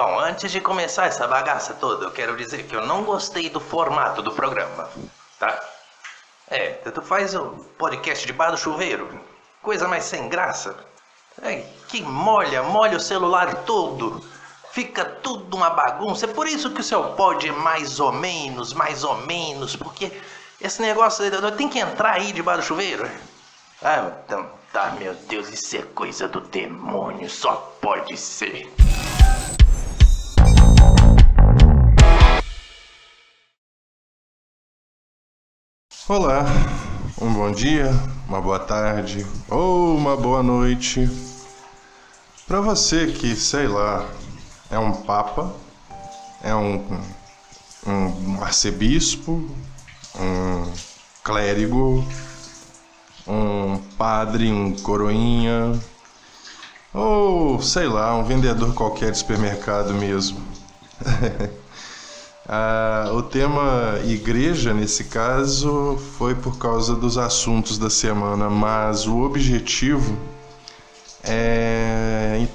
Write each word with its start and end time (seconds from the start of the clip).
Bom, 0.00 0.20
antes 0.20 0.52
de 0.52 0.60
começar 0.60 1.06
essa 1.06 1.26
bagaça 1.26 1.74
toda, 1.74 2.04
eu 2.04 2.12
quero 2.12 2.36
dizer 2.36 2.68
que 2.68 2.76
eu 2.76 2.86
não 2.86 3.02
gostei 3.02 3.50
do 3.50 3.58
formato 3.58 4.22
do 4.22 4.30
programa, 4.30 4.88
tá? 5.40 5.60
É, 6.46 6.74
tu 6.74 7.02
faz 7.02 7.34
o 7.34 7.50
podcast 7.76 8.24
de 8.24 8.32
bar 8.32 8.50
do 8.50 8.56
chuveiro, 8.56 9.08
coisa 9.60 9.88
mais 9.88 10.04
sem 10.04 10.28
graça. 10.28 10.76
É, 11.42 11.66
que 11.88 12.02
molha, 12.02 12.62
molha 12.62 12.98
o 12.98 13.00
celular 13.00 13.64
todo. 13.64 14.22
Fica 14.70 15.04
tudo 15.04 15.56
uma 15.56 15.70
bagunça. 15.70 16.26
É 16.26 16.28
por 16.28 16.46
isso 16.46 16.70
que 16.70 16.82
o 16.82 16.84
seu 16.84 17.02
pod 17.14 17.48
é 17.48 17.52
mais 17.52 17.98
ou 17.98 18.12
menos, 18.12 18.74
mais 18.74 19.02
ou 19.02 19.16
menos, 19.26 19.74
porque 19.74 20.12
esse 20.60 20.82
negócio 20.82 21.24
tem 21.56 21.68
que 21.68 21.78
entrar 21.78 22.12
aí 22.12 22.32
debaixo 22.32 22.60
do 22.60 22.66
chuveiro. 22.66 23.08
Ah, 23.82 24.12
então 24.24 24.46
tá, 24.72 24.94
meu 24.98 25.14
Deus, 25.14 25.48
isso 25.48 25.76
é 25.76 25.82
coisa 25.82 26.28
do 26.28 26.40
demônio, 26.40 27.28
só 27.30 27.54
pode 27.80 28.16
ser. 28.16 28.70
Olá, 36.08 36.44
um 37.20 37.32
bom 37.32 37.50
dia, 37.50 37.90
uma 38.28 38.40
boa 38.40 38.58
tarde 38.58 39.26
ou 39.50 39.96
uma 39.96 40.16
boa 40.16 40.42
noite. 40.42 41.37
Para 42.48 42.62
você 42.62 43.08
que, 43.08 43.36
sei 43.36 43.68
lá, 43.68 44.08
é 44.70 44.78
um 44.78 44.90
papa, 44.90 45.54
é 46.42 46.54
um, 46.54 46.82
um 47.86 48.42
arcebispo, 48.42 49.46
um 50.18 50.72
clérigo, 51.22 52.02
um 53.26 53.76
padre, 53.98 54.50
um 54.50 54.74
coroinha, 54.76 55.78
ou 56.94 57.60
sei 57.60 57.86
lá, 57.86 58.16
um 58.16 58.24
vendedor 58.24 58.72
qualquer 58.72 59.12
de 59.12 59.18
supermercado 59.18 59.92
mesmo. 59.92 60.40
Ah, 62.50 63.10
o 63.12 63.22
tema 63.22 64.00
igreja, 64.06 64.72
nesse 64.72 65.04
caso, 65.04 65.98
foi 66.16 66.34
por 66.34 66.56
causa 66.56 66.96
dos 66.96 67.18
assuntos 67.18 67.76
da 67.76 67.90
semana, 67.90 68.48
mas 68.48 69.06
o 69.06 69.20
objetivo 69.20 70.16
é 71.22 71.77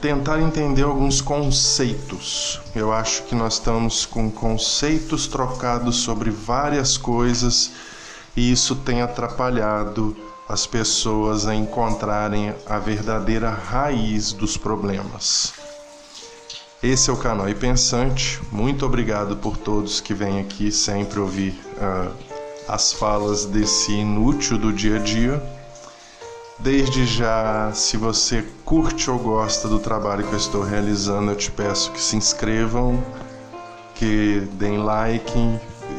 tentar 0.04 0.42
entender 0.42 0.84
alguns 0.84 1.22
conceitos. 1.22 2.60
Eu 2.76 2.92
acho 2.92 3.24
que 3.24 3.34
nós 3.34 3.54
estamos 3.54 4.06
com 4.06 4.30
conceitos 4.30 5.28
trocados 5.28 5.96
sobre 5.96 6.30
várias 6.30 6.98
coisas 6.98 7.72
e 8.36 8.52
isso 8.52 8.76
tem 8.76 9.02
atrapalhado 9.02 10.14
as 10.50 10.68
pessoas 10.68 11.48
a 11.48 11.56
encontrarem 11.56 12.54
a 12.66 12.80
verdadeira 12.80 13.50
raiz 13.50 14.34
dos 14.34 14.58
problemas. 14.58 15.54
Esse 16.84 17.10
é 17.10 17.14
o 17.14 17.18
canal 17.18 17.48
E 17.48 17.56
Pensante. 17.56 18.42
Muito 18.52 18.86
obrigado 18.86 19.38
por 19.38 19.56
todos 19.56 20.02
que 20.02 20.14
vêm 20.14 20.42
aqui 20.42 20.70
sempre 20.70 21.18
ouvir 21.22 21.58
uh, 21.78 22.12
as 22.68 22.92
falas 22.92 23.46
desse 23.46 23.94
inútil 23.94 24.58
do 24.58 24.74
dia 24.74 24.98
a 24.98 25.00
dia. 25.00 25.63
Desde 26.60 27.06
já, 27.06 27.72
se 27.74 27.98
você 27.98 28.44
curte 28.64 29.10
ou 29.10 29.18
gosta 29.18 29.68
do 29.68 29.80
trabalho 29.80 30.26
que 30.26 30.34
eu 30.34 30.38
estou 30.38 30.64
realizando, 30.64 31.32
eu 31.32 31.36
te 31.36 31.52
peço 31.52 31.92
que 31.92 32.00
se 32.00 32.16
inscrevam, 32.16 33.04
que 33.96 34.48
deem 34.54 34.78
like 34.78 35.34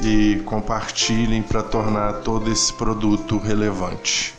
e 0.03 0.41
compartilhem 0.45 1.43
para 1.43 1.63
tornar 1.63 2.21
todo 2.21 2.51
esse 2.51 2.73
produto 2.73 3.37
relevante. 3.37 4.35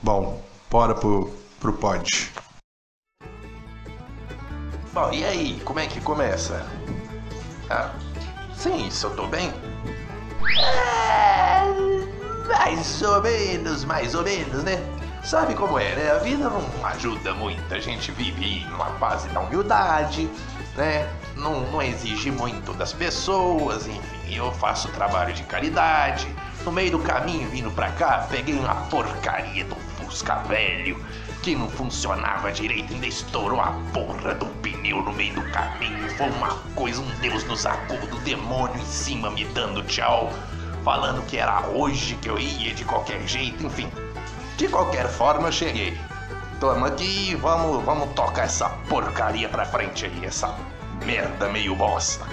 Bom, 0.00 0.40
bora 0.70 0.94
pro, 0.94 1.30
pro 1.60 1.72
pod. 1.72 2.32
Bom, 4.92 5.12
e 5.12 5.24
aí, 5.24 5.60
como 5.64 5.80
é 5.80 5.86
que 5.86 6.00
começa? 6.00 6.64
Ah, 7.68 7.92
sim, 8.56 8.88
se 8.90 9.04
eu 9.04 9.10
tô 9.14 9.26
bem? 9.26 9.52
É, 10.58 11.62
mais 12.48 13.02
ou 13.02 13.20
menos, 13.20 13.84
mais 13.84 14.14
ou 14.14 14.22
menos, 14.22 14.62
né? 14.62 14.78
Sabe 15.26 15.56
como 15.56 15.76
é, 15.76 15.92
né? 15.96 16.12
A 16.12 16.18
vida 16.18 16.48
não 16.48 16.86
ajuda 16.86 17.34
muito, 17.34 17.74
a 17.74 17.80
gente 17.80 18.12
vive 18.12 18.64
numa 18.70 18.86
fase 18.90 19.28
da 19.30 19.40
humildade, 19.40 20.30
né? 20.76 21.12
Não, 21.34 21.62
não 21.72 21.82
exige 21.82 22.30
muito 22.30 22.72
das 22.72 22.92
pessoas, 22.92 23.88
enfim, 23.88 24.36
eu 24.36 24.52
faço 24.52 24.86
trabalho 24.92 25.34
de 25.34 25.42
caridade. 25.42 26.28
No 26.64 26.70
meio 26.70 26.92
do 26.92 27.00
caminho, 27.00 27.48
vindo 27.48 27.72
pra 27.72 27.90
cá, 27.90 28.24
peguei 28.30 28.54
uma 28.54 28.76
porcaria 28.82 29.64
do 29.64 29.74
Fusca 29.74 30.36
velho 30.44 31.04
que 31.42 31.56
não 31.56 31.68
funcionava 31.68 32.52
direito, 32.52 32.94
ainda 32.94 33.08
estourou 33.08 33.60
a 33.60 33.72
porra 33.92 34.32
do 34.32 34.46
pneu 34.62 35.02
no 35.02 35.12
meio 35.12 35.34
do 35.34 35.42
caminho. 35.50 36.08
Foi 36.10 36.30
uma 36.30 36.50
coisa, 36.76 37.00
um 37.00 37.10
Deus 37.20 37.42
nos 37.42 37.66
acordos, 37.66 38.20
demônio 38.20 38.80
em 38.80 38.86
cima 38.86 39.28
me 39.32 39.44
dando 39.46 39.82
tchau, 39.82 40.32
falando 40.84 41.26
que 41.26 41.36
era 41.36 41.66
hoje 41.66 42.14
que 42.14 42.30
eu 42.30 42.38
ia 42.38 42.72
de 42.72 42.84
qualquer 42.84 43.26
jeito, 43.26 43.66
enfim. 43.66 43.90
De 44.56 44.68
qualquer 44.68 45.06
forma, 45.08 45.52
cheguei. 45.52 46.00
Toma 46.58 46.86
aqui, 46.88 47.34
vamos, 47.34 47.84
vamos 47.84 48.14
tocar 48.14 48.44
essa 48.44 48.70
porcaria 48.88 49.50
pra 49.50 49.66
frente 49.66 50.06
aí, 50.06 50.24
essa 50.24 50.56
merda 51.04 51.46
meio 51.50 51.76
bosta. 51.76 52.24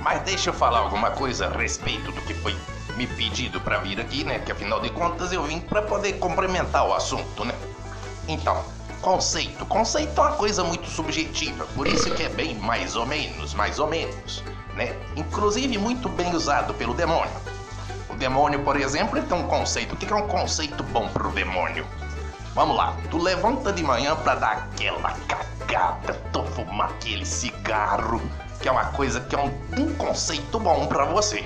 Mas 0.00 0.20
deixa 0.20 0.50
eu 0.50 0.54
falar 0.54 0.80
alguma 0.80 1.12
coisa 1.12 1.46
a 1.46 1.50
respeito 1.50 2.12
do 2.12 2.20
que 2.20 2.34
foi 2.34 2.54
me 2.94 3.06
pedido 3.06 3.58
para 3.58 3.78
vir 3.78 3.98
aqui, 3.98 4.22
né? 4.22 4.38
Que 4.40 4.52
afinal 4.52 4.80
de 4.80 4.90
contas 4.90 5.32
eu 5.32 5.42
vim 5.44 5.60
para 5.60 5.80
poder 5.80 6.14
complementar 6.18 6.86
o 6.86 6.92
assunto, 6.92 7.42
né? 7.42 7.54
Então, 8.28 8.62
conceito. 9.00 9.64
Conceito 9.64 10.20
é 10.20 10.24
uma 10.24 10.32
coisa 10.32 10.62
muito 10.62 10.86
subjetiva, 10.90 11.64
por 11.74 11.86
isso 11.86 12.10
que 12.14 12.22
é 12.22 12.28
bem 12.28 12.54
mais 12.56 12.96
ou 12.96 13.06
menos, 13.06 13.54
mais 13.54 13.78
ou 13.78 13.86
menos, 13.86 14.44
né? 14.74 14.94
Inclusive 15.16 15.78
muito 15.78 16.10
bem 16.10 16.34
usado 16.34 16.74
pelo 16.74 16.92
demônio. 16.92 17.32
Demônio, 18.22 18.60
por 18.60 18.76
exemplo, 18.76 19.18
ele 19.18 19.26
tem 19.26 19.36
um 19.36 19.48
conceito. 19.48 19.94
O 19.94 19.96
que 19.96 20.12
é 20.12 20.14
um 20.14 20.28
conceito 20.28 20.84
bom 20.84 21.08
pro 21.08 21.30
demônio? 21.30 21.84
Vamos 22.54 22.76
lá, 22.76 22.96
tu 23.10 23.18
levanta 23.18 23.72
de 23.72 23.82
manhã 23.82 24.14
pra 24.14 24.36
dar 24.36 24.52
aquela 24.52 25.12
cagada, 25.26 26.14
tu 26.32 26.44
fumar 26.44 26.90
aquele 26.90 27.26
cigarro, 27.26 28.22
que 28.60 28.68
é 28.68 28.70
uma 28.70 28.84
coisa 28.92 29.20
que 29.22 29.34
é 29.34 29.38
um, 29.40 29.50
um 29.76 29.92
conceito 29.94 30.60
bom 30.60 30.86
para 30.86 31.04
você. 31.06 31.44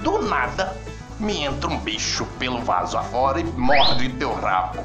Do 0.00 0.20
nada, 0.20 0.76
me 1.20 1.44
entra 1.44 1.70
um 1.70 1.78
bicho 1.78 2.26
pelo 2.40 2.60
vaso 2.60 2.98
afora 2.98 3.38
e 3.38 3.44
morde 3.44 4.08
teu 4.08 4.34
rabo. 4.34 4.82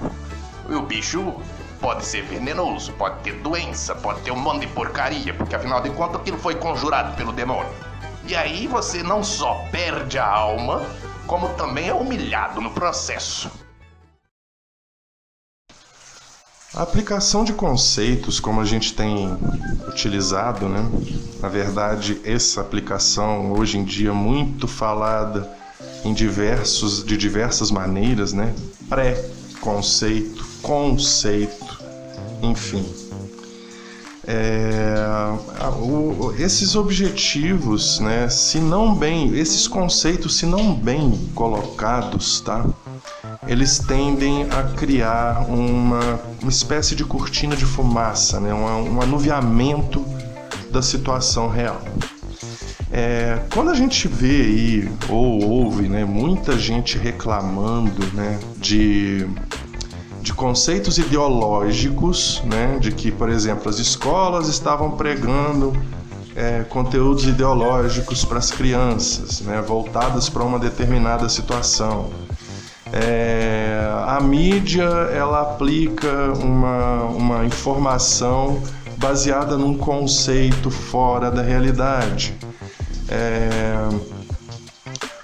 E 0.69 0.75
o 0.75 0.83
bicho 0.83 1.41
pode 1.81 2.05
ser 2.05 2.21
venenoso, 2.21 2.93
pode 2.93 3.19
ter 3.21 3.33
doença, 3.39 3.95
pode 3.95 4.21
ter 4.21 4.29
um 4.29 4.39
monte 4.39 4.67
de 4.67 4.67
porcaria, 4.67 5.33
porque 5.33 5.55
afinal 5.55 5.81
de 5.81 5.89
contas 5.89 6.21
aquilo 6.21 6.37
foi 6.37 6.53
conjurado 6.53 7.15
pelo 7.15 7.31
demônio. 7.31 7.92
E 8.25 8.35
aí 8.35 8.67
você 8.67 9.03
não 9.03 9.23
só 9.23 9.53
perde 9.69 10.17
a 10.17 10.25
alma, 10.25 10.81
como 11.27 11.49
também 11.55 11.89
é 11.89 11.93
humilhado 11.93 12.61
no 12.61 12.71
processo. 12.71 13.51
A 16.73 16.81
aplicação 16.81 17.43
de 17.43 17.53
conceitos, 17.53 18.39
como 18.39 18.59
a 18.59 18.65
gente 18.65 18.93
tem 18.93 19.37
utilizado, 19.87 20.67
né? 20.67 20.89
Na 21.39 21.47
verdade, 21.47 22.19
essa 22.23 22.61
aplicação 22.61 23.51
hoje 23.51 23.77
em 23.77 23.83
dia 23.83 24.13
muito 24.13 24.67
falada 24.67 25.47
em 26.03 26.13
diversos 26.13 27.03
de 27.03 27.15
diversas 27.15 27.69
maneiras, 27.69 28.33
né? 28.33 28.55
Pré-conceito, 28.89 30.43
conceito, 30.61 31.79
enfim. 32.41 33.02
É, 34.25 34.95
o, 35.81 36.33
esses 36.37 36.75
objetivos, 36.75 37.99
né, 37.99 38.29
se 38.29 38.57
não 38.59 38.95
bem, 38.95 39.37
esses 39.37 39.67
conceitos, 39.67 40.37
se 40.37 40.45
não 40.45 40.73
bem 40.73 41.11
colocados, 41.35 42.39
tá, 42.39 42.65
eles 43.45 43.79
tendem 43.79 44.43
a 44.43 44.63
criar 44.75 45.45
uma, 45.49 46.21
uma 46.41 46.49
espécie 46.49 46.95
de 46.95 47.03
cortina 47.03 47.55
de 47.55 47.65
fumaça, 47.65 48.39
né, 48.39 48.53
um, 48.53 48.95
um 48.95 49.01
anuviamento 49.01 50.05
da 50.71 50.81
situação 50.81 51.49
real. 51.49 51.81
É, 52.95 53.39
quando 53.51 53.71
a 53.71 53.73
gente 53.73 54.07
vê 54.07 54.41
aí 54.41 54.91
ou 55.09 55.43
ouve, 55.43 55.89
né, 55.89 56.05
muita 56.05 56.57
gente 56.57 56.97
reclamando, 56.97 58.05
né, 58.13 58.39
de 58.57 59.27
de 60.23 60.33
conceitos 60.33 60.97
ideológicos, 60.97 62.41
né, 62.45 62.77
de 62.79 62.93
que, 62.93 63.11
por 63.11 63.29
exemplo, 63.29 63.69
as 63.69 63.77
escolas 63.77 64.47
estavam 64.47 64.91
pregando 64.91 65.73
é, 66.33 66.63
conteúdos 66.63 67.25
ideológicos 67.25 68.23
para 68.23 68.39
as 68.39 68.49
crianças, 68.49 69.41
né, 69.41 69.61
voltadas 69.61 70.29
para 70.29 70.41
uma 70.41 70.57
determinada 70.57 71.27
situação. 71.27 72.09
É, 72.93 73.85
a 74.07 74.21
mídia 74.21 74.83
ela 74.83 75.41
aplica 75.41 76.31
uma, 76.41 77.03
uma 77.03 77.45
informação 77.45 78.63
baseada 78.97 79.57
num 79.57 79.77
conceito 79.77 80.71
fora 80.71 81.29
da 81.29 81.41
realidade. 81.41 82.33
É... 83.09 84.12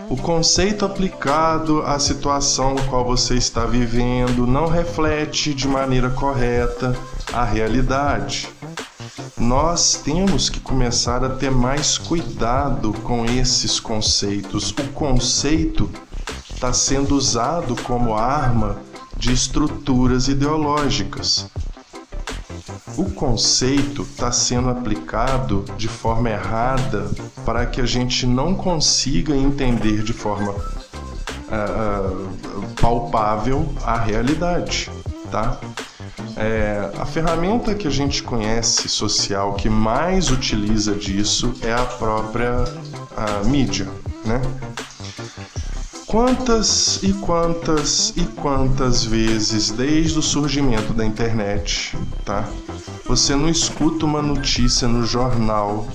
O 0.10 0.18
conceito 0.18 0.86
aplicado 0.86 1.84
à 1.84 2.00
situação 2.00 2.74
no 2.74 2.84
qual 2.88 3.06
você 3.06 3.36
está 3.36 3.66
vivendo 3.66 4.48
não 4.48 4.68
reflete 4.68 5.54
de 5.54 5.68
maneira 5.68 6.10
correta 6.10 6.98
a 7.32 7.44
realidade. 7.44 8.50
Nós 9.38 10.02
temos 10.04 10.50
que 10.50 10.60
começar 10.60 11.24
a 11.24 11.30
ter 11.30 11.52
mais 11.52 12.00
cuidado 12.00 12.92
com 13.04 13.24
esses 13.24 13.80
conceitos. 13.80 14.72
O 14.72 14.88
conceito 14.94 15.88
está 16.52 16.74
sendo 16.74 17.16
usado 17.16 17.76
como 17.84 18.16
arma 18.16 18.78
de 19.16 19.32
estruturas 19.32 20.28
ideológicas. 20.28 21.48
O 23.00 23.06
conceito 23.12 24.02
está 24.02 24.30
sendo 24.30 24.70
aplicado 24.70 25.64
de 25.78 25.88
forma 25.88 26.30
errada 26.30 27.10
para 27.46 27.66
que 27.66 27.80
a 27.80 27.86
gente 27.86 28.28
não 28.28 28.54
consiga 28.54 29.34
entender 29.34 30.04
de 30.04 30.12
forma 30.12 30.52
uh, 30.52 32.28
palpável 32.82 33.74
a 33.86 33.98
realidade, 33.98 34.92
tá? 35.32 35.58
É, 36.36 36.92
a 37.00 37.06
ferramenta 37.06 37.74
que 37.74 37.88
a 37.88 37.90
gente 37.90 38.22
conhece 38.22 38.90
social 38.90 39.54
que 39.54 39.70
mais 39.70 40.30
utiliza 40.30 40.94
disso 40.94 41.54
é 41.62 41.72
a 41.72 41.86
própria 41.86 42.66
a 43.16 43.46
mídia, 43.46 43.88
né? 44.26 44.42
Quantas 46.06 47.02
e 47.02 47.14
quantas 47.14 48.12
e 48.18 48.26
quantas 48.42 49.06
vezes 49.06 49.70
desde 49.70 50.20
o 50.20 50.22
surgimento 50.22 50.92
da 50.92 51.06
internet, 51.06 51.96
tá? 52.30 52.48
Você 53.08 53.36
não 53.36 53.50
escuta 53.50 54.06
uma 54.06 54.22
notícia 54.22 54.88
no 54.88 55.04
jornal 55.04 55.88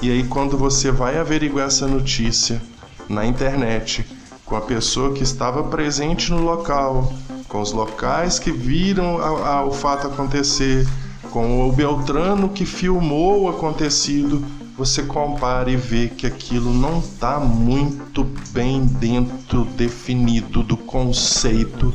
e 0.00 0.10
aí 0.10 0.24
quando 0.24 0.56
você 0.56 0.90
vai 0.90 1.18
averiguar 1.18 1.66
essa 1.66 1.86
notícia 1.86 2.58
na 3.06 3.26
internet 3.26 4.06
com 4.46 4.56
a 4.56 4.62
pessoa 4.62 5.12
que 5.12 5.22
estava 5.22 5.62
presente 5.64 6.32
no 6.32 6.40
local, 6.40 7.12
com 7.48 7.60
os 7.60 7.72
locais 7.72 8.38
que 8.38 8.50
viram 8.50 9.18
a, 9.18 9.56
a, 9.56 9.64
o 9.66 9.72
fato 9.72 10.06
acontecer, 10.06 10.88
com 11.30 11.68
o 11.68 11.72
Beltrano 11.72 12.48
que 12.48 12.64
filmou 12.64 13.42
o 13.42 13.48
acontecido, 13.50 14.42
você 14.78 15.02
compara 15.02 15.70
e 15.70 15.76
vê 15.76 16.08
que 16.08 16.26
aquilo 16.26 16.72
não 16.72 17.00
está 17.00 17.38
muito 17.38 18.24
bem 18.52 18.86
dentro 18.86 19.66
definido 19.66 20.62
do 20.62 20.78
conceito 20.78 21.92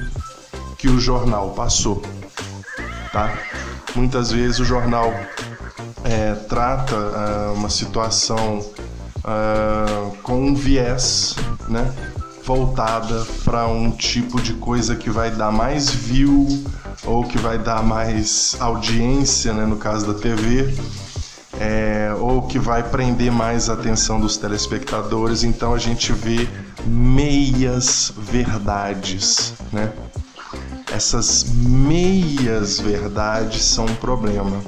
que 0.78 0.88
o 0.88 1.00
jornal 1.00 1.50
passou, 1.56 2.04
tá? 3.12 3.36
Muitas 3.96 4.32
vezes 4.32 4.60
o 4.60 4.66
jornal 4.66 5.14
é, 6.04 6.34
trata 6.48 6.96
uh, 6.96 7.54
uma 7.54 7.70
situação 7.70 8.60
uh, 9.20 10.16
com 10.24 10.42
um 10.42 10.56
viés, 10.56 11.36
né? 11.68 11.94
Voltada 12.44 13.26
para 13.44 13.68
um 13.68 13.92
tipo 13.92 14.42
de 14.42 14.54
coisa 14.54 14.96
que 14.96 15.10
vai 15.10 15.30
dar 15.30 15.52
mais 15.52 15.90
view 15.90 16.48
ou 17.06 17.24
que 17.24 17.38
vai 17.38 17.58
dar 17.58 17.84
mais 17.84 18.56
audiência, 18.60 19.54
né? 19.54 19.66
No 19.66 19.78
caso 19.78 20.12
da 20.12 20.20
TV 20.20 20.74
é, 21.60 22.14
ou 22.18 22.42
que 22.44 22.58
vai 22.58 22.82
prender 22.82 23.32
mais 23.32 23.70
a 23.70 23.74
atenção 23.74 24.20
dos 24.20 24.38
telespectadores. 24.38 25.44
Então 25.44 25.74
a 25.74 25.78
gente 25.78 26.14
vê 26.14 26.48
meias 26.86 28.12
verdades, 28.18 29.54
né? 29.72 29.92
Essas 30.92 31.44
meias 31.44 32.80
verdades 32.80 33.64
são 33.64 33.86
um 33.86 33.96
problema. 33.96 34.62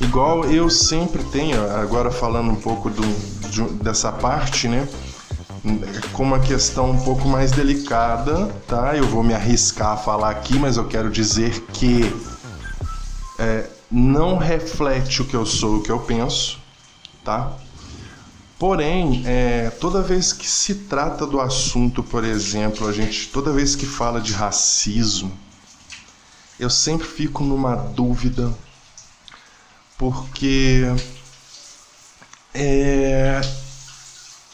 Igual 0.00 0.44
eu 0.46 0.68
sempre 0.68 1.22
tenho, 1.24 1.60
agora 1.76 2.10
falando 2.10 2.50
um 2.50 2.56
pouco 2.56 2.90
do, 2.90 3.02
de, 3.48 3.62
dessa 3.82 4.10
parte, 4.10 4.68
né? 4.68 4.88
Com 6.12 6.24
uma 6.24 6.40
questão 6.40 6.90
um 6.90 7.00
pouco 7.00 7.28
mais 7.28 7.52
delicada, 7.52 8.46
tá? 8.66 8.96
Eu 8.96 9.06
vou 9.06 9.22
me 9.22 9.32
arriscar 9.32 9.92
a 9.92 9.96
falar 9.96 10.30
aqui, 10.30 10.58
mas 10.58 10.76
eu 10.76 10.86
quero 10.86 11.10
dizer 11.10 11.60
que 11.72 12.12
é, 13.38 13.66
não 13.90 14.36
reflete 14.36 15.22
o 15.22 15.24
que 15.24 15.34
eu 15.34 15.46
sou, 15.46 15.76
o 15.76 15.82
que 15.82 15.90
eu 15.90 16.00
penso, 16.00 16.58
tá? 17.24 17.52
Porém, 18.58 19.22
é, 19.26 19.70
toda 19.80 20.02
vez 20.02 20.32
que 20.32 20.48
se 20.48 20.74
trata 20.74 21.26
do 21.26 21.40
assunto, 21.40 22.02
por 22.02 22.24
exemplo, 22.24 22.86
a 22.86 22.92
gente 22.92 23.28
toda 23.28 23.52
vez 23.52 23.74
que 23.74 23.86
fala 23.86 24.20
de 24.20 24.32
racismo, 24.32 25.32
eu 26.58 26.70
sempre 26.70 27.06
fico 27.06 27.42
numa 27.42 27.74
dúvida, 27.74 28.52
porque 29.98 30.82
é, 32.52 33.40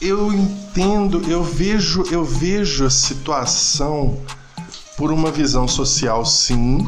eu 0.01 0.33
entendo, 0.33 1.23
eu 1.31 1.43
vejo, 1.43 2.05
eu 2.11 2.25
vejo 2.25 2.87
a 2.87 2.91
situação 2.91 4.19
por 4.97 5.13
uma 5.13 5.31
visão 5.31 5.69
social, 5.69 6.25
sim, 6.25 6.87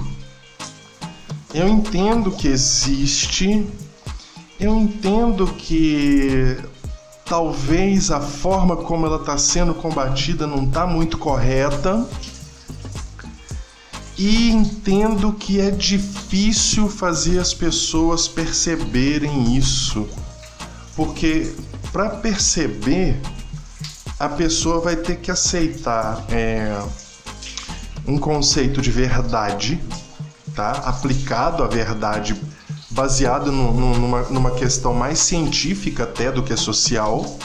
eu 1.55 1.69
entendo 1.69 2.31
que 2.31 2.49
existe, 2.49 3.67
eu 4.58 4.75
entendo 4.79 5.47
que 5.47 6.56
talvez 7.26 8.11
a 8.11 8.20
forma 8.20 8.76
como 8.76 9.06
ela 9.06 9.17
está 9.17 9.37
sendo 9.37 9.75
combatida 9.75 10.47
não 10.47 10.65
está 10.65 10.87
muito 10.87 11.19
correta. 11.19 12.06
E 14.25 14.53
entendo 14.53 15.33
que 15.33 15.61
é 15.61 15.69
difícil 15.69 16.89
fazer 16.89 17.41
as 17.41 17.53
pessoas 17.53 18.29
perceberem 18.29 19.57
isso, 19.57 20.09
porque 20.95 21.53
para 21.93 22.09
perceber 22.09 23.21
a 24.21 24.29
pessoa 24.29 24.81
vai 24.81 24.95
ter 24.95 25.17
que 25.17 25.29
aceitar 25.29 26.25
é, 26.31 26.81
um 28.07 28.17
conceito 28.17 28.81
de 28.81 28.93
verdade 28.93 29.81
tá? 30.55 30.71
aplicado 30.85 31.65
à 31.65 31.67
verdade, 31.67 32.41
baseado 32.91 33.51
no, 33.51 33.75
no, 33.75 33.99
numa, 33.99 34.23
numa 34.23 34.51
questão 34.53 34.95
mais 34.95 35.19
científica 35.19 36.05
até 36.05 36.31
do 36.31 36.45
que 36.45 36.57
social. 36.57 37.41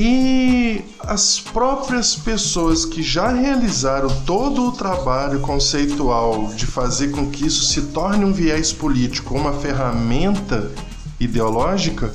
E 0.00 0.84
as 1.00 1.40
próprias 1.40 2.14
pessoas 2.14 2.84
que 2.84 3.02
já 3.02 3.32
realizaram 3.32 4.08
todo 4.24 4.68
o 4.68 4.70
trabalho 4.70 5.40
conceitual 5.40 6.52
de 6.54 6.66
fazer 6.66 7.08
com 7.08 7.28
que 7.28 7.44
isso 7.46 7.64
se 7.64 7.82
torne 7.88 8.24
um 8.24 8.32
viés 8.32 8.72
político, 8.72 9.34
uma 9.34 9.52
ferramenta 9.54 10.70
ideológica, 11.18 12.12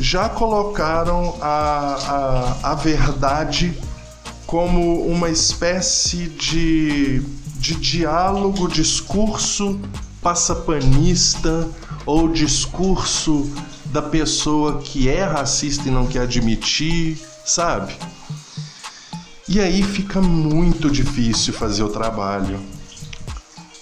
já 0.00 0.28
colocaram 0.28 1.36
a, 1.40 2.56
a, 2.64 2.72
a 2.72 2.74
verdade 2.74 3.72
como 4.44 5.06
uma 5.06 5.30
espécie 5.30 6.26
de 6.26 7.22
de 7.62 7.76
diálogo, 7.76 8.66
discurso 8.66 9.80
passapanista 10.20 11.68
ou 12.04 12.28
discurso 12.28 13.48
da 13.92 14.02
pessoa 14.02 14.80
que 14.80 15.08
é 15.08 15.22
racista 15.22 15.88
e 15.88 15.90
não 15.90 16.06
quer 16.06 16.22
admitir, 16.22 17.18
sabe? 17.44 17.94
E 19.48 19.60
aí 19.60 19.82
fica 19.82 20.20
muito 20.20 20.90
difícil 20.90 21.52
fazer 21.52 21.82
o 21.82 21.88
trabalho. 21.88 22.58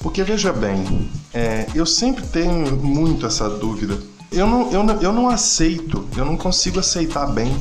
Porque 0.01 0.23
veja 0.25 0.53
bem, 0.53 1.11
é, 1.33 1.67
eu 1.75 1.87
sempre 1.87 2.27
tenho 2.27 2.77
muito 2.77 3.25
essa 3.25 3.49
dúvida. 3.49 3.99
Eu 4.33 4.47
não, 4.47 4.71
eu, 4.73 4.83
não, 4.83 5.01
eu 5.01 5.13
não 5.13 5.29
aceito, 5.29 6.09
eu 6.17 6.25
não 6.25 6.37
consigo 6.37 6.81
aceitar 6.81 7.27
bem 7.27 7.57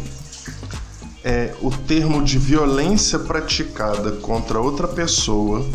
é, 1.24 1.54
o 1.62 1.70
termo 1.70 2.24
de 2.24 2.38
violência 2.38 3.20
praticada 3.20 4.12
contra 4.14 4.60
outra 4.60 4.88
pessoa 4.88 5.66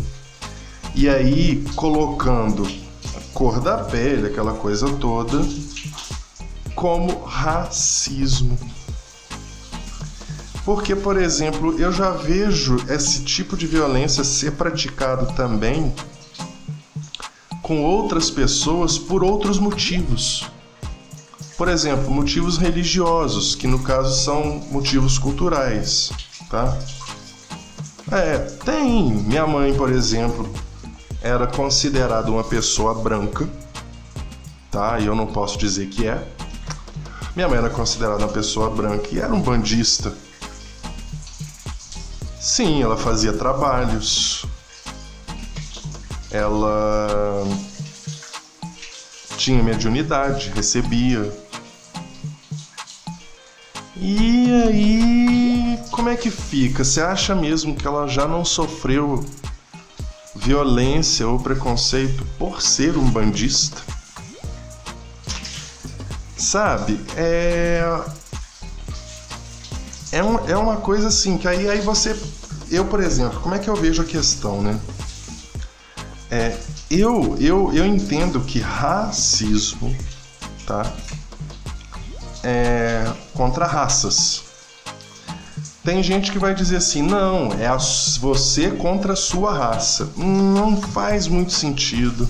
e 0.97 1.09
aí, 1.09 1.61
colocando 1.75 2.65
a 2.65 3.33
cor 3.33 3.59
da 3.59 3.77
pele, 3.79 4.27
aquela 4.27 4.53
coisa 4.53 4.87
toda, 4.93 5.45
como 6.85 7.23
racismo. 7.23 8.55
Porque, 10.63 10.95
por 10.95 11.19
exemplo, 11.19 11.79
eu 11.79 11.91
já 11.91 12.11
vejo 12.11 12.75
esse 12.87 13.23
tipo 13.23 13.57
de 13.57 13.65
violência 13.65 14.23
ser 14.23 14.51
praticado 14.51 15.33
também 15.33 15.91
com 17.63 17.83
outras 17.83 18.29
pessoas 18.29 18.99
por 18.99 19.23
outros 19.23 19.57
motivos. 19.57 20.45
Por 21.57 21.69
exemplo, 21.69 22.11
motivos 22.11 22.55
religiosos, 22.59 23.55
que 23.55 23.65
no 23.65 23.79
caso 23.79 24.23
são 24.23 24.61
motivos 24.69 25.17
culturais, 25.17 26.11
tá? 26.51 26.77
É, 28.11 28.37
tem. 28.63 29.11
Minha 29.11 29.47
mãe, 29.47 29.73
por 29.73 29.91
exemplo, 29.91 30.47
era 31.19 31.47
considerado 31.47 32.29
uma 32.29 32.43
pessoa 32.43 32.93
branca, 32.93 33.49
tá? 34.69 34.99
E 34.99 35.07
eu 35.07 35.15
não 35.15 35.25
posso 35.25 35.57
dizer 35.57 35.87
que 35.87 36.07
é. 36.07 36.34
Minha 37.35 37.49
mãe 37.49 37.57
era 37.57 37.69
considerada 37.69 38.23
uma 38.23 38.31
pessoa 38.31 38.69
branca 38.69 39.09
e 39.11 39.19
era 39.19 39.33
um 39.33 39.41
bandista. 39.41 40.13
Sim, 42.39 42.81
ela 42.81 42.95
fazia 42.95 43.33
trabalhos. 43.33 44.45
Ela 46.31 47.43
tinha 49.35 49.61
mediunidade, 49.61 50.49
recebia. 50.55 51.29
E 53.97 54.49
aí, 54.63 55.79
como 55.91 56.07
é 56.07 56.15
que 56.15 56.31
fica? 56.31 56.85
Você 56.85 57.01
acha 57.01 57.35
mesmo 57.35 57.75
que 57.75 57.85
ela 57.85 58.07
já 58.07 58.25
não 58.25 58.45
sofreu 58.45 59.25
violência 60.35 61.27
ou 61.27 61.37
preconceito 61.37 62.25
por 62.39 62.61
ser 62.61 62.97
um 62.97 63.09
bandista? 63.09 63.94
Sabe, 66.55 66.97
é. 67.17 67.83
É, 70.13 70.23
um, 70.23 70.39
é 70.47 70.55
uma 70.55 70.77
coisa 70.77 71.09
assim, 71.09 71.37
que 71.37 71.49
aí, 71.49 71.69
aí 71.69 71.81
você. 71.81 72.17
Eu, 72.71 72.85
por 72.85 73.03
exemplo, 73.03 73.41
como 73.41 73.53
é 73.53 73.59
que 73.59 73.69
eu 73.69 73.75
vejo 73.75 74.01
a 74.01 74.05
questão, 74.05 74.61
né? 74.61 74.79
É, 76.31 76.57
eu, 76.89 77.35
eu, 77.41 77.73
eu 77.73 77.85
entendo 77.85 78.39
que 78.39 78.61
racismo, 78.61 79.93
tá? 80.65 80.89
É 82.41 83.03
contra 83.33 83.65
raças. 83.65 84.43
Tem 85.83 86.01
gente 86.01 86.31
que 86.31 86.39
vai 86.39 86.55
dizer 86.55 86.77
assim, 86.77 87.01
não, 87.01 87.51
é 87.59 87.67
a, 87.67 87.77
você 88.17 88.71
contra 88.71 89.11
a 89.11 89.17
sua 89.17 89.53
raça. 89.53 90.09
Não 90.15 90.81
faz 90.81 91.27
muito 91.27 91.51
sentido. 91.51 92.25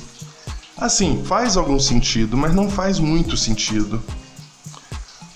Assim, 0.77 1.24
faz 1.24 1.55
algum 1.55 1.79
sentido, 1.79 2.36
mas 2.36 2.53
não 2.53 2.70
faz 2.70 3.00
muito 3.00 3.38
sentido. 3.38 4.01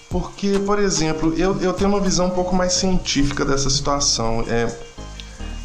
Porque, 0.10 0.60
por 0.60 0.80
exemplo, 0.80 1.34
eu, 1.36 1.60
eu 1.62 1.72
tenho 1.72 1.90
uma 1.90 2.02
visão 2.02 2.28
um 2.28 2.32
pouco 2.32 2.56
mais 2.56 2.74
científica 2.74 3.46
dessa 3.46 3.70
situação. 3.70 4.44
É, 4.48 4.76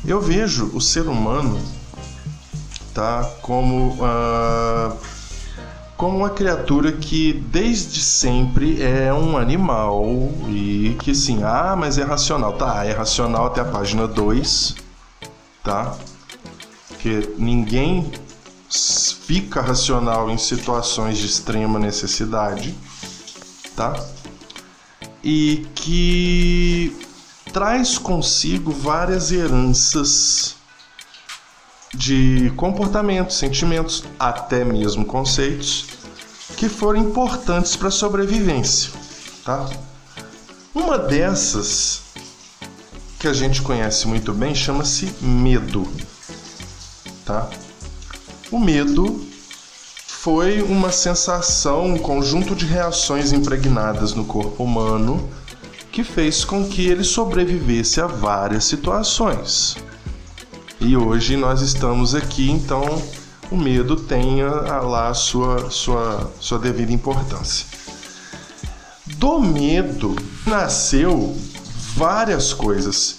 eu 0.07 0.21
vejo 0.21 0.71
o 0.75 0.81
ser 0.81 1.09
humano 1.09 1.59
tá, 2.95 3.29
como, 3.43 3.95
uh, 3.95 4.97
como 5.97 6.19
uma 6.19 6.31
criatura 6.31 6.93
que 6.93 7.33
desde 7.33 8.01
sempre 8.01 8.81
é 8.81 9.13
um 9.13 9.37
animal 9.37 10.05
e 10.49 10.97
que 11.01 11.11
assim, 11.11 11.43
ah, 11.43 11.75
mas 11.77 11.99
é 11.99 12.05
racional. 12.05 12.53
Tá, 12.53 12.85
é 12.85 12.93
racional 12.93 13.47
até 13.47 13.61
a 13.61 13.65
página 13.65 14.07
2, 14.07 14.77
tá? 15.65 15.97
Porque 16.89 17.29
ninguém 17.37 18.13
fica 18.69 19.61
racional 19.61 20.31
em 20.31 20.39
situações 20.39 21.19
de 21.19 21.27
extrema 21.27 21.79
necessidade, 21.79 22.75
tá? 23.77 23.95
E 25.23 25.67
que 25.75 26.97
traz 27.53 27.99
consigo 27.99 28.73
várias 28.73 29.31
heranças 29.31 30.57
de 31.95 32.53
comportamentos, 32.57 33.37
sentimentos, 33.37 34.05
até 34.19 34.65
mesmo 34.65 35.05
conceitos 35.05 35.87
que 36.57 36.69
foram 36.69 37.01
importantes 37.01 37.77
para 37.77 37.89
a 37.89 37.93
sobrevivência, 37.93 38.93
tá? 39.45 39.69
Uma 40.75 40.99
dessas 40.99 42.03
que 43.19 43.29
a 43.29 43.33
gente 43.33 43.63
conhece 43.63 44.07
muito 44.07 44.33
bem 44.33 44.55
chama-se 44.55 45.15
medo, 45.23 45.91
tá? 47.25 47.49
O 48.51 48.59
medo 48.59 49.25
foi 50.07 50.63
uma 50.63 50.93
sensação, 50.93 51.87
um 51.87 51.99
conjunto 51.99 52.55
de 52.55 52.67
reações 52.67 53.33
impregnadas 53.33 54.15
no 54.15 54.25
corpo 54.25 54.63
humano 54.63 55.29
que 55.91 56.03
fez 56.03 56.45
com 56.45 56.69
que 56.69 56.87
ele 56.87 57.05
sobrevivesse 57.05 58.01
a 58.01 58.07
várias 58.07 58.65
situações. 58.65 59.77
E 60.81 60.97
hoje 60.97 61.37
nós 61.37 61.61
estamos 61.63 62.15
aqui, 62.15 62.51
então 62.51 62.83
o 63.51 63.57
medo 63.57 63.97
tenha 63.97 64.51
lá 64.51 65.09
a 65.09 65.15
sua, 65.15 65.71
sua, 65.71 66.33
sua 66.41 66.59
devida 66.59 66.93
importância. 66.93 67.67
Do 69.19 69.41
medo 69.41 70.17
nasceu 70.47 71.37
várias 71.95 72.53
coisas, 72.53 73.19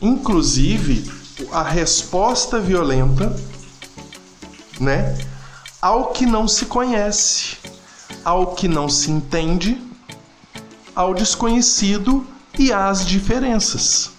inclusive 0.00 1.10
a 1.52 1.62
resposta 1.62 2.58
violenta 2.58 3.34
né? 4.80 5.16
Ao 5.80 6.12
que 6.12 6.26
não 6.26 6.48
se 6.48 6.66
conhece, 6.66 7.56
ao 8.24 8.54
que 8.54 8.68
não 8.68 8.88
se 8.88 9.10
entende, 9.10 9.80
ao 10.94 11.14
desconhecido 11.14 12.26
e 12.58 12.72
às 12.72 13.04
diferenças. 13.04 14.10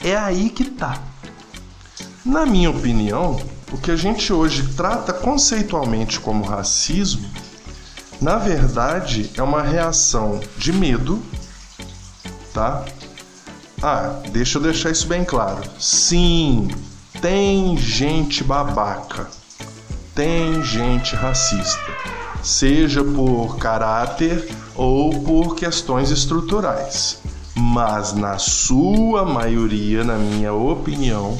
É 0.00 0.16
aí 0.16 0.48
que 0.48 0.64
tá. 0.64 1.02
Na 2.24 2.46
minha 2.46 2.70
opinião, 2.70 3.40
o 3.72 3.78
que 3.78 3.90
a 3.90 3.96
gente 3.96 4.32
hoje 4.32 4.74
trata 4.74 5.12
conceitualmente 5.12 6.20
como 6.20 6.44
racismo, 6.44 7.28
na 8.20 8.36
verdade 8.36 9.30
é 9.36 9.42
uma 9.42 9.62
reação 9.62 10.40
de 10.56 10.72
medo, 10.72 11.22
tá? 12.52 12.84
Ah, 13.82 14.20
deixa 14.30 14.58
eu 14.58 14.62
deixar 14.62 14.90
isso 14.90 15.06
bem 15.06 15.24
claro. 15.24 15.62
Sim, 15.78 16.68
tem 17.20 17.76
gente 17.76 18.42
babaca, 18.42 19.28
tem 20.14 20.62
gente 20.62 21.14
racista, 21.14 21.92
seja 22.42 23.04
por 23.04 23.58
caráter 23.58 24.48
ou 24.74 25.10
por 25.20 25.54
questões 25.54 26.10
estruturais. 26.10 27.20
Mas 27.54 28.14
na 28.14 28.38
sua 28.38 29.24
maioria, 29.24 30.02
na 30.02 30.16
minha 30.16 30.54
opinião, 30.54 31.36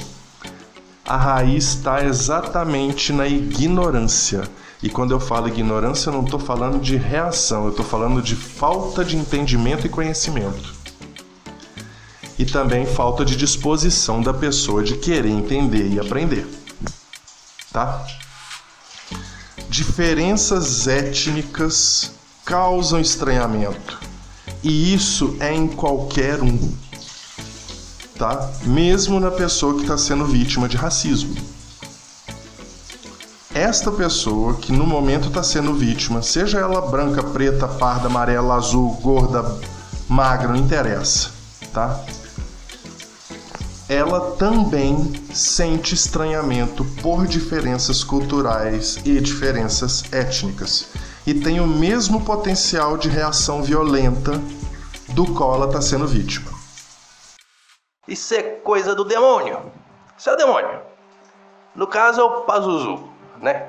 a 1.07 1.17
raiz 1.17 1.77
está 1.77 2.05
exatamente 2.05 3.11
na 3.11 3.27
ignorância. 3.27 4.43
E 4.83 4.91
quando 4.91 5.13
eu 5.13 5.21
falo 5.21 5.49
ignorância, 5.49 6.11
eu 6.11 6.15
não 6.15 6.25
estou 6.25 6.39
falando 6.39 6.79
de 6.79 6.97
reação, 6.97 7.65
eu 7.65 7.71
estou 7.71 7.87
falando 7.87 8.21
de 8.21 8.37
falta 8.37 9.03
de 9.03 9.17
entendimento 9.17 9.87
e 9.87 9.91
conhecimento 9.91 10.80
e 12.41 12.47
também 12.47 12.87
falta 12.87 13.23
de 13.23 13.37
disposição 13.37 14.23
da 14.23 14.33
pessoa 14.33 14.83
de 14.83 14.97
querer 14.97 15.29
entender 15.29 15.87
e 15.93 16.01
aprender. 16.01 16.49
Tá? 17.71 18.03
Diferenças 19.69 20.89
étnicas 20.89 22.13
causam 22.43 22.99
estranhamento. 22.99 24.01
E 24.63 24.95
isso 24.95 25.37
é 25.39 25.53
em 25.53 25.69
qualquer 25.69 26.41
um. 26.41 26.73
Tá? 28.17 28.51
Mesmo 28.63 29.21
na 29.21 29.31
pessoa 29.31 29.75
que 29.75 29.83
está 29.83 29.99
sendo 29.99 30.25
vítima 30.25 30.67
de 30.67 30.79
racismo. 30.79 31.37
Esta 33.53 33.93
pessoa 33.93 34.55
que 34.55 34.73
no 34.73 34.87
momento 34.87 35.29
está 35.29 35.43
sendo 35.43 35.75
vítima, 35.75 36.23
seja 36.23 36.59
ela 36.59 36.81
branca, 36.81 37.23
preta, 37.23 37.69
parda, 37.69 38.07
amarela, 38.07 38.55
azul, 38.55 38.93
gorda, 39.03 39.59
magra, 40.09 40.49
não 40.49 40.57
interessa, 40.57 41.29
tá? 41.71 42.03
Ela 43.91 44.37
também 44.37 45.13
sente 45.35 45.97
estranhamento 45.97 46.85
por 47.03 47.27
diferenças 47.27 48.05
culturais 48.05 49.01
e 49.05 49.21
diferenças 49.21 50.05
étnicas 50.13 50.93
e 51.27 51.35
tem 51.35 51.59
o 51.59 51.67
mesmo 51.67 52.25
potencial 52.25 52.97
de 52.97 53.09
reação 53.09 53.65
violenta 53.65 54.41
do 55.09 55.35
qual 55.35 55.57
ela 55.57 55.67
está 55.67 55.83
sendo 55.83 56.07
vítima. 56.07 56.53
Isso 58.07 58.33
é 58.33 58.43
coisa 58.43 58.95
do 58.95 59.05
demônio. 59.05 59.61
Isso 60.17 60.31
é 60.31 60.35
o 60.35 60.37
demônio. 60.37 60.81
No 61.75 61.89
caso 61.89 62.21
é 62.21 62.25
o 62.25 62.43
Pazuzu, 62.43 63.03
né? 63.43 63.67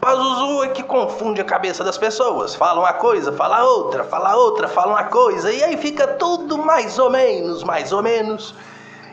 Pazuzu 0.00 0.62
é 0.62 0.68
que 0.68 0.84
confunde 0.84 1.40
a 1.40 1.44
cabeça 1.44 1.82
das 1.82 1.98
pessoas. 1.98 2.54
Fala 2.54 2.78
uma 2.78 2.92
coisa, 2.92 3.32
fala 3.32 3.64
outra, 3.64 4.04
fala 4.04 4.36
outra, 4.36 4.68
fala 4.68 4.92
uma 4.92 5.04
coisa, 5.04 5.52
e 5.52 5.64
aí 5.64 5.76
fica 5.76 6.06
tudo 6.06 6.56
mais 6.56 7.00
ou 7.00 7.10
menos, 7.10 7.64
mais 7.64 7.92
ou 7.92 8.00
menos 8.00 8.54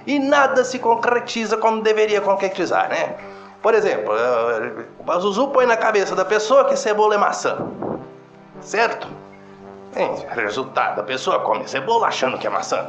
e 0.07 0.17
nada 0.17 0.63
se 0.63 0.79
concretiza 0.79 1.57
como 1.57 1.83
deveria 1.83 2.21
concretizar, 2.21 2.89
né? 2.89 3.17
Por 3.61 3.73
exemplo, 3.73 4.13
eh, 4.17 4.85
o 5.05 5.19
Zuzu 5.19 5.49
põe 5.49 5.65
na 5.65 5.75
cabeça 5.75 6.15
da 6.15 6.23
pessoa 6.23 6.65
que 6.65 6.77
cebola 6.77 7.15
é 7.15 7.17
maçã, 7.17 7.57
certo? 8.61 9.07
resultado, 10.29 11.01
a 11.01 11.03
pessoa 11.03 11.39
come 11.39 11.67
cebola 11.67 12.07
achando 12.07 12.37
que 12.37 12.45
é 12.45 12.49
maçã. 12.49 12.87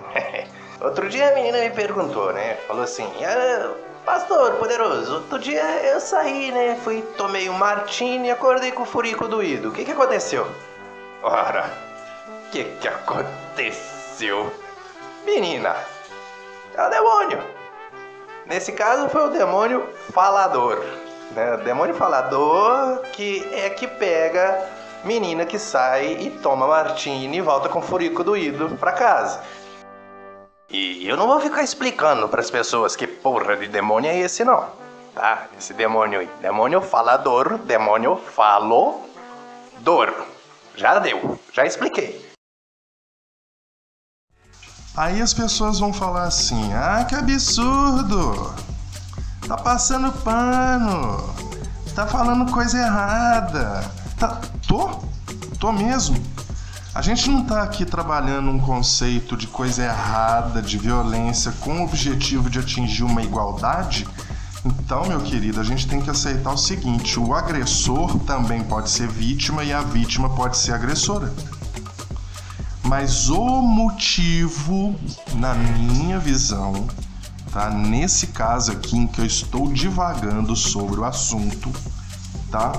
Outro 0.80 1.08
dia 1.08 1.30
a 1.30 1.34
menina 1.34 1.58
me 1.58 1.70
perguntou, 1.70 2.32
né? 2.32 2.54
Falou 2.66 2.82
assim, 2.82 3.08
ah, 3.24 3.70
pastor 4.04 4.54
poderoso, 4.54 5.14
outro 5.14 5.38
dia 5.38 5.62
eu 5.84 6.00
saí, 6.00 6.50
né? 6.50 6.78
Fui, 6.82 7.02
tomei 7.18 7.50
um 7.50 7.52
martini 7.52 8.28
e 8.28 8.30
acordei 8.30 8.72
com 8.72 8.82
o 8.82 8.86
furico 8.86 9.28
doído. 9.28 9.68
O 9.68 9.72
que 9.72 9.84
que 9.84 9.92
aconteceu? 9.92 10.46
Ora, 11.22 11.70
o 12.26 12.50
que 12.50 12.64
que 12.64 12.88
aconteceu? 12.88 14.50
Menina, 15.26 15.76
é 16.74 16.86
o 16.86 16.90
demônio. 16.90 17.42
Nesse 18.46 18.72
caso 18.72 19.08
foi 19.08 19.26
o 19.28 19.30
demônio 19.30 19.88
falador. 20.12 20.84
Né? 21.32 21.54
O 21.54 21.58
demônio 21.58 21.94
falador 21.94 23.02
que 23.12 23.46
é 23.52 23.70
que 23.70 23.86
pega 23.86 24.66
menina 25.04 25.46
que 25.46 25.58
sai 25.58 26.18
e 26.20 26.30
toma 26.30 26.66
martini 26.66 27.38
e 27.38 27.40
volta 27.40 27.68
com 27.68 27.80
furico 27.80 28.24
doído 28.24 28.76
pra 28.76 28.92
casa. 28.92 29.40
E 30.68 31.08
eu 31.08 31.16
não 31.16 31.26
vou 31.26 31.40
ficar 31.40 31.62
explicando 31.62 32.28
para 32.28 32.40
as 32.40 32.50
pessoas 32.50 32.94
que 32.94 33.06
porra 33.06 33.56
de 33.56 33.66
demônio 33.66 34.10
é 34.10 34.18
esse 34.18 34.44
não. 34.44 34.68
tá? 35.14 35.46
Esse 35.58 35.74
demônio 35.74 36.20
aí. 36.20 36.30
Demônio 36.40 36.80
falador, 36.80 37.58
demônio 37.58 38.16
falodor. 38.16 39.10
Já 40.76 40.98
deu, 40.98 41.38
já 41.52 41.64
expliquei. 41.64 42.29
Aí 44.96 45.22
as 45.22 45.32
pessoas 45.32 45.78
vão 45.78 45.92
falar 45.92 46.24
assim: 46.24 46.72
ah, 46.74 47.04
que 47.08 47.14
absurdo! 47.14 48.54
Tá 49.46 49.56
passando 49.56 50.12
pano, 50.22 51.34
tá 51.94 52.06
falando 52.06 52.50
coisa 52.52 52.78
errada. 52.78 53.84
Tá... 54.18 54.40
Tô? 54.66 54.88
Tô 55.58 55.72
mesmo. 55.72 56.20
A 56.94 57.02
gente 57.02 57.30
não 57.30 57.44
tá 57.44 57.62
aqui 57.62 57.84
trabalhando 57.84 58.50
um 58.50 58.58
conceito 58.58 59.36
de 59.36 59.46
coisa 59.46 59.84
errada, 59.84 60.60
de 60.60 60.76
violência, 60.76 61.52
com 61.60 61.80
o 61.80 61.84
objetivo 61.84 62.50
de 62.50 62.58
atingir 62.58 63.04
uma 63.04 63.22
igualdade. 63.22 64.06
Então, 64.64 65.06
meu 65.06 65.20
querido, 65.20 65.60
a 65.60 65.64
gente 65.64 65.86
tem 65.86 66.00
que 66.00 66.10
aceitar 66.10 66.52
o 66.52 66.58
seguinte: 66.58 67.18
o 67.18 67.32
agressor 67.32 68.18
também 68.20 68.62
pode 68.62 68.90
ser 68.90 69.08
vítima 69.08 69.62
e 69.64 69.72
a 69.72 69.80
vítima 69.80 70.30
pode 70.30 70.56
ser 70.56 70.72
agressora. 70.72 71.32
Mas 72.90 73.30
o 73.30 73.62
motivo, 73.62 74.96
na 75.36 75.54
minha 75.54 76.18
visão, 76.18 76.88
tá? 77.52 77.70
Nesse 77.70 78.26
caso 78.26 78.72
aqui 78.72 78.96
em 78.96 79.06
que 79.06 79.20
eu 79.20 79.24
estou 79.24 79.72
divagando 79.72 80.56
sobre 80.56 80.98
o 80.98 81.04
assunto, 81.04 81.70
tá? 82.50 82.72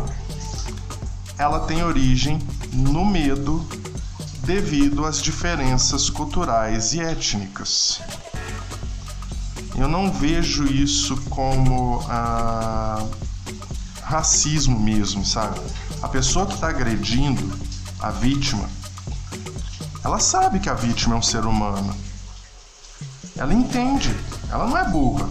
Ela 1.37 1.61
tem 1.61 1.81
origem 1.81 2.39
no 2.73 3.05
medo 3.05 3.65
devido 4.43 5.05
às 5.05 5.21
diferenças 5.21 6.09
culturais 6.09 6.93
e 6.93 6.99
étnicas. 6.99 8.01
Eu 9.77 9.87
não 9.87 10.11
vejo 10.11 10.65
isso 10.65 11.15
como 11.29 12.03
ah, 12.09 13.01
racismo 14.03 14.77
mesmo, 14.77 15.25
sabe? 15.25 15.57
A 16.01 16.09
pessoa 16.09 16.45
que 16.45 16.55
está 16.55 16.67
agredindo 16.67 17.57
a 18.01 18.11
vítima 18.11 18.80
ela 20.03 20.19
sabe 20.19 20.59
que 20.59 20.69
a 20.69 20.73
vítima 20.73 21.15
é 21.15 21.17
um 21.17 21.21
ser 21.21 21.45
humano. 21.45 21.95
Ela 23.37 23.53
entende. 23.53 24.15
Ela 24.49 24.67
não 24.67 24.77
é 24.77 24.87
burra. 24.89 25.27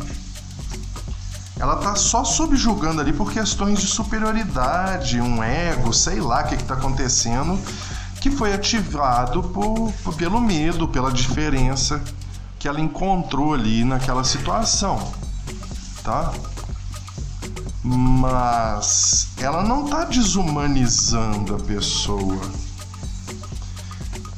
Ela 1.59 1.77
tá 1.77 1.95
só 1.95 2.25
subjugando 2.25 3.01
ali 3.01 3.13
por 3.13 3.31
questões 3.33 3.81
de 3.81 3.87
superioridade, 3.87 5.21
um 5.21 5.43
ego, 5.43 5.93
sei 5.93 6.19
lá 6.19 6.43
o 6.43 6.49
que, 6.49 6.57
que 6.57 6.65
tá 6.65 6.73
acontecendo, 6.73 7.59
que 8.21 8.31
foi 8.31 8.55
ativado 8.55 9.43
por, 9.43 9.93
por, 10.03 10.15
pelo 10.15 10.41
medo, 10.41 10.89
pela 10.89 11.13
diferença 11.13 12.03
que 12.59 12.67
ela 12.67 12.81
encontrou 12.81 13.53
ali 13.53 13.85
naquela 13.85 14.25
situação, 14.25 15.13
tá? 16.03 16.33
Mas 17.83 19.29
ela 19.39 19.63
não 19.63 19.87
tá 19.87 20.05
desumanizando 20.05 21.57
a 21.57 21.59
pessoa 21.59 22.41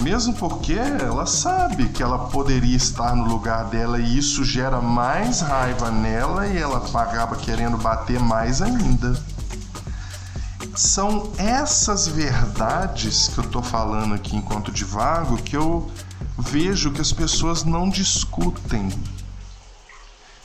mesmo 0.03 0.35
porque 0.35 0.75
ela 0.75 1.25
sabe 1.27 1.89
que 1.89 2.03
ela 2.03 2.27
poderia 2.27 2.77
estar 2.77 3.15
no 3.15 3.25
lugar 3.25 3.65
dela 3.67 4.01
e 4.01 4.19
isso 4.19 4.45
gera 4.45 4.81
mais 4.81 5.41
raiva 5.41 5.91
nela 5.91 6.47
e 6.47 6.59
ela 6.59 6.79
acaba 6.79 7.37
querendo 7.37 7.79
bater 7.79 8.19
mais 8.19 8.61
ainda. 8.61 9.17
São 10.75 11.31
essas 11.39 12.09
verdades 12.09 13.29
que 13.29 13.39
eu 13.39 13.45
tô 13.45 13.63
falando 13.63 14.15
aqui 14.15 14.37
enquanto 14.37 14.73
divago 14.73 15.37
que 15.37 15.57
eu 15.57 15.91
vejo 16.37 16.91
que 16.91 17.01
as 17.01 17.13
pessoas 17.13 17.63
não 17.63 17.89
discutem. 17.89 18.89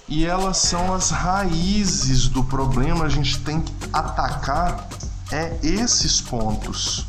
E 0.08 0.26
elas 0.26 0.58
são 0.58 0.94
as 0.94 1.10
raízes 1.10 2.28
do 2.28 2.44
problema, 2.44 3.06
a 3.06 3.10
gente 3.10 3.40
tem 3.40 3.62
que 3.62 3.74
atacar 3.92 4.88
é 5.32 5.58
esses 5.62 6.22
pontos. 6.22 7.06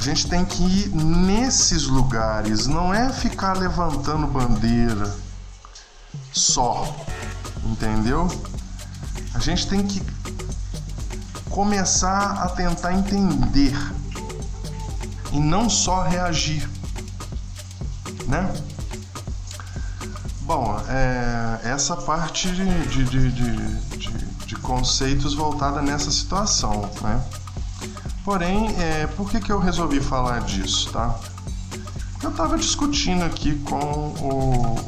A 0.00 0.02
gente 0.02 0.28
tem 0.28 0.46
que 0.46 0.62
ir 0.62 0.88
nesses 0.94 1.86
lugares, 1.86 2.66
não 2.66 2.92
é 2.92 3.12
ficar 3.12 3.54
levantando 3.58 4.26
bandeira 4.26 5.14
só, 6.32 6.96
entendeu? 7.62 8.26
A 9.34 9.38
gente 9.38 9.68
tem 9.68 9.86
que 9.86 10.00
começar 11.50 12.42
a 12.42 12.48
tentar 12.48 12.94
entender 12.94 13.76
e 15.32 15.38
não 15.38 15.68
só 15.68 16.02
reagir, 16.04 16.66
né? 18.26 18.50
Bom, 20.40 20.82
é, 20.88 21.60
essa 21.68 21.94
parte 21.94 22.50
de, 22.50 22.86
de, 22.86 23.04
de, 23.04 23.32
de, 23.32 24.26
de 24.46 24.56
conceitos 24.56 25.34
voltada 25.34 25.82
nessa 25.82 26.10
situação, 26.10 26.90
né? 27.02 27.22
Porém, 28.24 28.68
é, 28.78 29.06
por 29.06 29.30
que, 29.30 29.40
que 29.40 29.50
eu 29.50 29.58
resolvi 29.58 30.00
falar 30.00 30.40
disso, 30.40 30.90
tá? 30.92 31.18
Eu 32.22 32.30
estava 32.30 32.58
discutindo 32.58 33.24
aqui 33.24 33.58
com 33.60 33.78
o, 33.78 34.26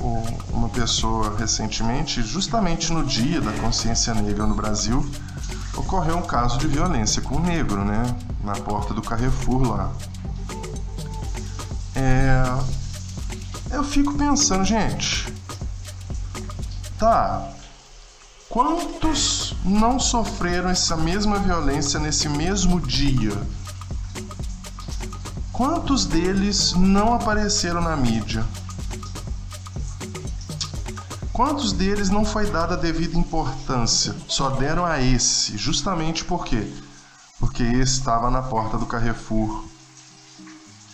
o, 0.01 0.57
uma 0.57 0.69
pessoa 0.69 1.37
recentemente, 1.39 2.23
justamente 2.23 2.93
no 2.93 3.05
dia 3.05 3.41
da 3.41 3.53
consciência 3.53 4.13
negra 4.15 4.47
no 4.47 4.55
Brasil, 4.55 5.09
ocorreu 5.75 6.19
um 6.19 6.23
caso 6.23 6.59
de 6.59 6.67
violência 6.67 7.23
com 7.23 7.37
um 7.37 7.41
negro, 7.41 7.85
né? 7.85 8.03
Na 8.45 8.53
porta 8.53 8.93
do 8.93 9.01
Carrefour 9.01 9.63
lá. 9.63 9.93
É, 11.95 12.45
eu 13.71 13.83
fico 13.83 14.13
pensando, 14.15 14.65
gente, 14.65 15.33
tá, 16.99 17.53
Quantos 18.53 19.52
não 19.65 19.99
sofreram 19.99 20.69
essa 20.69 20.97
mesma 20.97 21.39
violência 21.39 22.01
nesse 22.01 22.29
mesmo 22.29 22.81
dia? 22.81 23.33
Quantos 25.53 26.05
deles 26.05 26.73
não 26.73 27.15
apareceram 27.15 27.81
na 27.81 27.97
mídia? 27.97 28.45
Quantos 31.33 31.73
deles 31.73 32.11
não 32.11 32.25
foi 32.25 32.51
dada 32.51 32.75
a 32.75 32.77
devida 32.77 33.17
importância? 33.17 34.15
Só 34.29 34.51
deram 34.51 34.85
a 34.85 35.01
esse, 35.01 35.57
justamente 35.57 36.25
por 36.25 36.45
quê? 36.45 36.67
Porque 37.39 37.63
esse 37.63 37.99
estava 37.99 38.31
na 38.31 38.43
porta 38.43 38.77
do 38.77 38.87
Carrefour. 38.87 39.65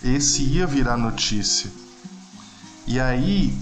Esse 0.03 0.43
ia 0.43 0.67
virar 0.67 0.97
notícia. 0.97 1.71
E 2.87 3.01
aí 3.01 3.57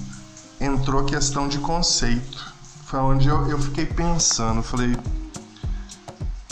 entrou 0.60 1.02
a 1.02 1.06
questão 1.06 1.48
de 1.48 1.58
conceito 1.58 2.55
foi 2.86 3.00
onde 3.00 3.26
eu, 3.26 3.48
eu 3.48 3.58
fiquei 3.58 3.84
pensando, 3.84 4.62
falei, 4.62 4.96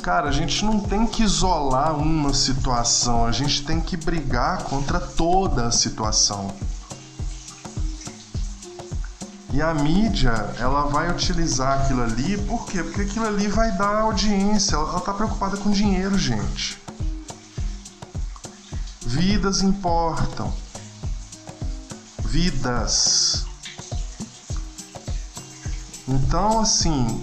cara, 0.02 0.28
a 0.28 0.32
gente 0.32 0.64
não 0.64 0.80
tem 0.80 1.06
que 1.06 1.22
isolar 1.22 1.96
uma 1.96 2.34
situação, 2.34 3.24
a 3.24 3.30
gente 3.30 3.64
tem 3.64 3.80
que 3.80 3.96
brigar 3.96 4.64
contra 4.64 4.98
toda 4.98 5.68
a 5.68 5.70
situação. 5.70 6.52
E 9.52 9.62
a 9.62 9.72
mídia, 9.72 10.32
ela 10.58 10.86
vai 10.86 11.08
utilizar 11.08 11.82
aquilo 11.82 12.02
ali, 12.02 12.36
por 12.36 12.66
quê? 12.66 12.82
Porque 12.82 13.02
aquilo 13.02 13.26
ali 13.26 13.46
vai 13.46 13.70
dar 13.78 14.00
audiência, 14.00 14.74
ela, 14.74 14.88
ela 14.88 15.00
tá 15.00 15.14
preocupada 15.14 15.56
com 15.56 15.70
dinheiro, 15.70 16.18
gente. 16.18 16.82
Vidas 19.06 19.62
importam. 19.62 20.52
Vidas. 22.24 23.46
Então, 26.06 26.60
assim, 26.60 27.22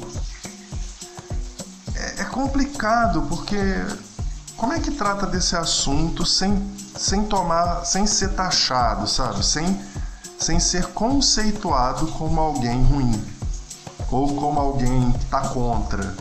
é, 1.95 2.21
é 2.21 2.25
complicado 2.25 3.23
porque 3.29 3.57
como 4.57 4.73
é 4.73 4.79
que 4.79 4.91
trata 4.91 5.25
desse 5.25 5.55
assunto 5.55 6.25
sem, 6.25 6.61
sem 6.95 7.25
tomar, 7.25 7.85
sem 7.85 8.05
ser 8.07 8.29
taxado, 8.29 9.07
sabe? 9.07 9.45
Sem, 9.45 9.79
sem 10.39 10.59
ser 10.59 10.87
conceituado 10.87 12.07
como 12.07 12.39
alguém 12.39 12.83
ruim 12.83 13.23
ou 14.09 14.35
como 14.35 14.59
alguém 14.59 15.11
que 15.13 15.25
tá 15.25 15.41
contra 15.49 16.15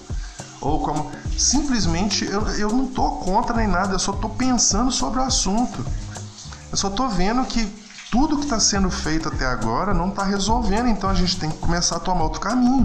ou 0.60 0.80
como 0.80 1.10
simplesmente 1.38 2.24
eu, 2.24 2.46
eu 2.48 2.68
não 2.68 2.86
tô 2.86 3.12
contra 3.12 3.56
nem 3.56 3.66
nada, 3.66 3.94
eu 3.94 3.98
só 3.98 4.12
tô 4.12 4.28
pensando 4.28 4.92
sobre 4.92 5.18
o 5.18 5.22
assunto. 5.22 5.84
Eu 6.70 6.76
só 6.76 6.90
tô 6.90 7.08
vendo 7.08 7.44
que 7.46 7.66
tudo 8.10 8.38
que 8.38 8.44
está 8.44 8.58
sendo 8.58 8.90
feito 8.90 9.28
até 9.28 9.46
agora 9.46 9.94
não 9.94 10.08
está 10.08 10.24
resolvendo, 10.24 10.88
então 10.88 11.08
a 11.08 11.14
gente 11.14 11.38
tem 11.38 11.48
que 11.48 11.58
começar 11.58 11.96
a 11.96 12.00
tomar 12.00 12.24
outro 12.24 12.40
caminho. 12.40 12.84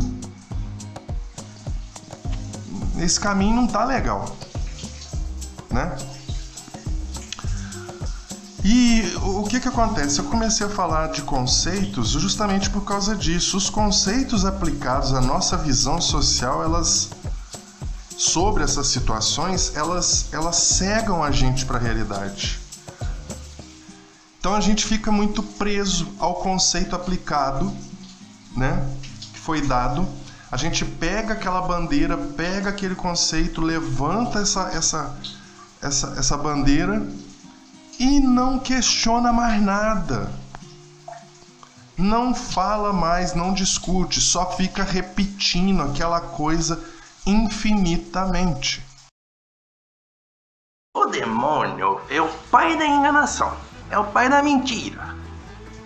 Esse 3.00 3.20
caminho 3.20 3.56
não 3.56 3.66
está 3.66 3.84
legal, 3.84 4.36
né? 5.72 5.98
E 8.64 9.16
o 9.22 9.44
que 9.44 9.60
que 9.60 9.68
acontece? 9.68 10.20
Eu 10.20 10.26
comecei 10.26 10.66
a 10.66 10.70
falar 10.70 11.08
de 11.08 11.22
conceitos 11.22 12.10
justamente 12.10 12.70
por 12.70 12.84
causa 12.84 13.16
disso. 13.16 13.58
Os 13.58 13.70
conceitos 13.70 14.46
aplicados 14.46 15.14
à 15.14 15.22
nossa 15.22 15.58
visão 15.58 16.00
social, 16.02 16.64
elas 16.64 17.10
sobre 18.18 18.64
essas 18.64 18.88
situações, 18.88 19.76
elas 19.76 20.28
elas 20.32 20.56
cegam 20.56 21.24
a 21.24 21.30
gente 21.30 21.66
para 21.66 21.78
a 21.78 21.82
realidade. 21.82 22.65
Então 24.46 24.54
a 24.54 24.62
gente 24.62 24.86
fica 24.86 25.12
muito 25.12 25.42
preso 25.42 26.08
ao 26.20 26.36
conceito 26.36 26.96
aplicado, 26.96 27.76
né, 28.56 28.96
que 29.34 29.40
foi 29.40 29.60
dado. 29.60 30.08
A 30.52 30.56
gente 30.56 30.86
pega 30.86 31.34
aquela 31.34 31.62
bandeira, 31.62 32.16
pega 32.16 32.70
aquele 32.70 32.94
conceito, 32.94 33.60
levanta 33.60 34.38
essa, 34.42 34.70
essa, 34.70 35.20
essa, 35.82 36.14
essa 36.16 36.38
bandeira 36.38 37.10
e 37.98 38.20
não 38.20 38.60
questiona 38.60 39.34
mais 39.34 39.60
nada. 39.60 40.32
Não 41.98 42.36
fala 42.36 42.94
mais, 42.94 43.34
não 43.34 43.52
discute, 43.52 44.22
só 44.22 44.52
fica 44.52 44.84
repetindo 44.84 45.82
aquela 45.82 46.22
coisa 46.22 46.86
infinitamente. 47.26 48.86
O 50.96 51.08
demônio 51.08 52.00
é 52.12 52.22
o 52.22 52.30
pai 52.52 52.78
da 52.78 52.86
enganação, 52.86 53.58
é 53.90 53.98
o 53.98 54.04
pai 54.06 54.30
da 54.30 54.42
mentira. 54.42 55.16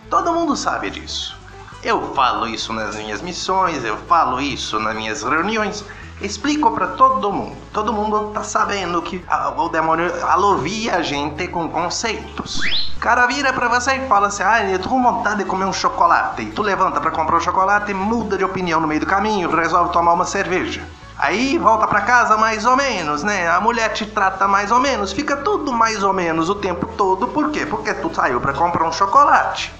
Todo 0.09 0.33
mundo 0.33 0.55
sabe 0.55 0.89
disso. 0.89 1.37
Eu 1.83 2.13
falo 2.13 2.47
isso 2.47 2.73
nas 2.73 2.95
minhas 2.95 3.21
missões, 3.21 3.83
eu 3.85 3.95
falo 3.97 4.41
isso 4.41 4.79
nas 4.79 4.95
minhas 4.95 5.23
reuniões, 5.23 5.85
explico 6.21 6.71
para 6.71 6.87
todo 6.87 7.31
mundo. 7.31 7.55
Todo 7.71 7.93
mundo 7.93 8.31
tá 8.33 8.43
sabendo 8.43 9.01
que 9.01 9.23
o 9.55 9.69
demônio 9.69 10.11
alovia 10.25 10.95
a 10.95 11.01
gente 11.01 11.47
com 11.47 11.69
conceitos. 11.69 12.59
O 12.97 12.99
cara 12.99 13.27
vira 13.27 13.53
pra 13.53 13.69
você 13.69 13.95
e 13.95 14.07
fala 14.07 14.27
assim: 14.27 14.43
ah, 14.43 14.61
eu 14.69 14.79
tô 14.79 14.89
com 14.89 15.01
vontade 15.01 15.37
de 15.37 15.45
comer 15.45 15.65
um 15.65 15.71
chocolate. 15.71 16.41
E 16.41 16.51
tu 16.51 16.61
levanta 16.61 16.99
para 16.99 17.11
comprar 17.11 17.35
o 17.35 17.37
um 17.37 17.41
chocolate, 17.41 17.93
muda 17.93 18.37
de 18.37 18.43
opinião 18.43 18.81
no 18.81 18.87
meio 18.87 18.99
do 18.99 19.05
caminho, 19.05 19.49
resolve 19.49 19.93
tomar 19.93 20.11
uma 20.11 20.25
cerveja. 20.25 20.85
Aí 21.19 21.57
volta 21.57 21.85
para 21.85 21.99
casa 21.99 22.37
mais 22.37 22.65
ou 22.65 22.77
menos, 22.77 23.23
né? 23.23 23.45
A 23.49 23.59
mulher 23.59 23.91
te 23.91 24.05
trata 24.05 24.47
mais 24.47 24.71
ou 24.71 24.79
menos, 24.79 25.11
fica 25.11 25.35
tudo 25.35 25.73
mais 25.73 26.01
ou 26.01 26.13
menos 26.13 26.49
o 26.49 26.55
tempo 26.55 26.85
todo. 26.95 27.27
Por 27.27 27.51
quê? 27.51 27.65
Porque 27.65 27.93
tu 27.93 28.09
saiu 28.15 28.39
para 28.39 28.53
comprar 28.53 28.87
um 28.87 28.91
chocolate. 28.93 29.73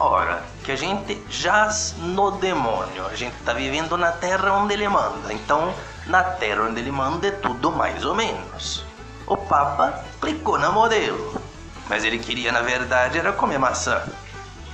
Ora, 0.00 0.42
que 0.64 0.72
a 0.72 0.76
gente 0.76 1.22
jaz 1.28 1.94
no 1.98 2.30
demônio, 2.30 3.06
a 3.06 3.14
gente 3.14 3.36
tá 3.44 3.52
vivendo 3.52 3.98
na 3.98 4.12
terra 4.12 4.50
onde 4.54 4.72
ele 4.72 4.88
manda, 4.88 5.30
então 5.30 5.74
na 6.06 6.22
terra 6.24 6.62
onde 6.62 6.80
ele 6.80 6.90
manda 6.90 7.28
é 7.28 7.30
tudo 7.30 7.70
mais 7.70 8.02
ou 8.02 8.14
menos. 8.14 8.82
O 9.26 9.36
Papa 9.36 10.02
clicou 10.22 10.58
na 10.58 10.70
modelo, 10.70 11.38
mas 11.86 12.02
ele 12.02 12.18
queria 12.18 12.50
na 12.50 12.62
verdade 12.62 13.18
era 13.18 13.30
comer 13.30 13.58
maçã. 13.58 14.02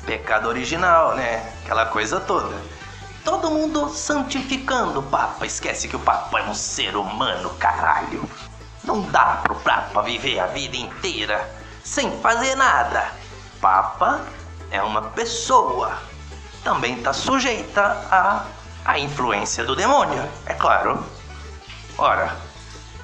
Pecado 0.07 0.49
original, 0.49 1.17
né? 1.17 1.53
Aquela 1.65 1.87
coisa 1.87 2.21
toda. 2.21 2.80
Todo 3.25 3.51
mundo 3.51 3.89
santificando 3.91 5.01
o 5.01 5.03
Papa, 5.03 5.45
esquece 5.45 5.89
que 5.89 5.97
o 5.97 6.01
Papa 6.01 6.41
é 6.41 6.43
um 6.45 6.55
ser 6.55 6.97
humano, 6.97 7.51
caralho. 7.59 8.29
Não 8.83 9.03
dá 9.03 9.41
pro 9.43 9.55
Papa 9.57 10.03
viver 10.03 10.39
a 10.41 10.47
vida 10.47 10.77
inteira 10.77 11.49
sem 11.85 12.19
fazer 12.21 12.55
nada. 12.55 13.13
Papa 13.61 14.25
é 14.71 14.83
uma 14.83 15.03
pessoa. 15.03 15.99
Também 16.65 16.97
está 16.99 17.13
sujeita 17.13 17.83
à, 18.11 18.47
à 18.85 18.99
influência 18.99 19.65
do 19.65 19.77
demônio, 19.77 20.27
é 20.47 20.55
claro. 20.55 21.05
Ora, 21.99 22.35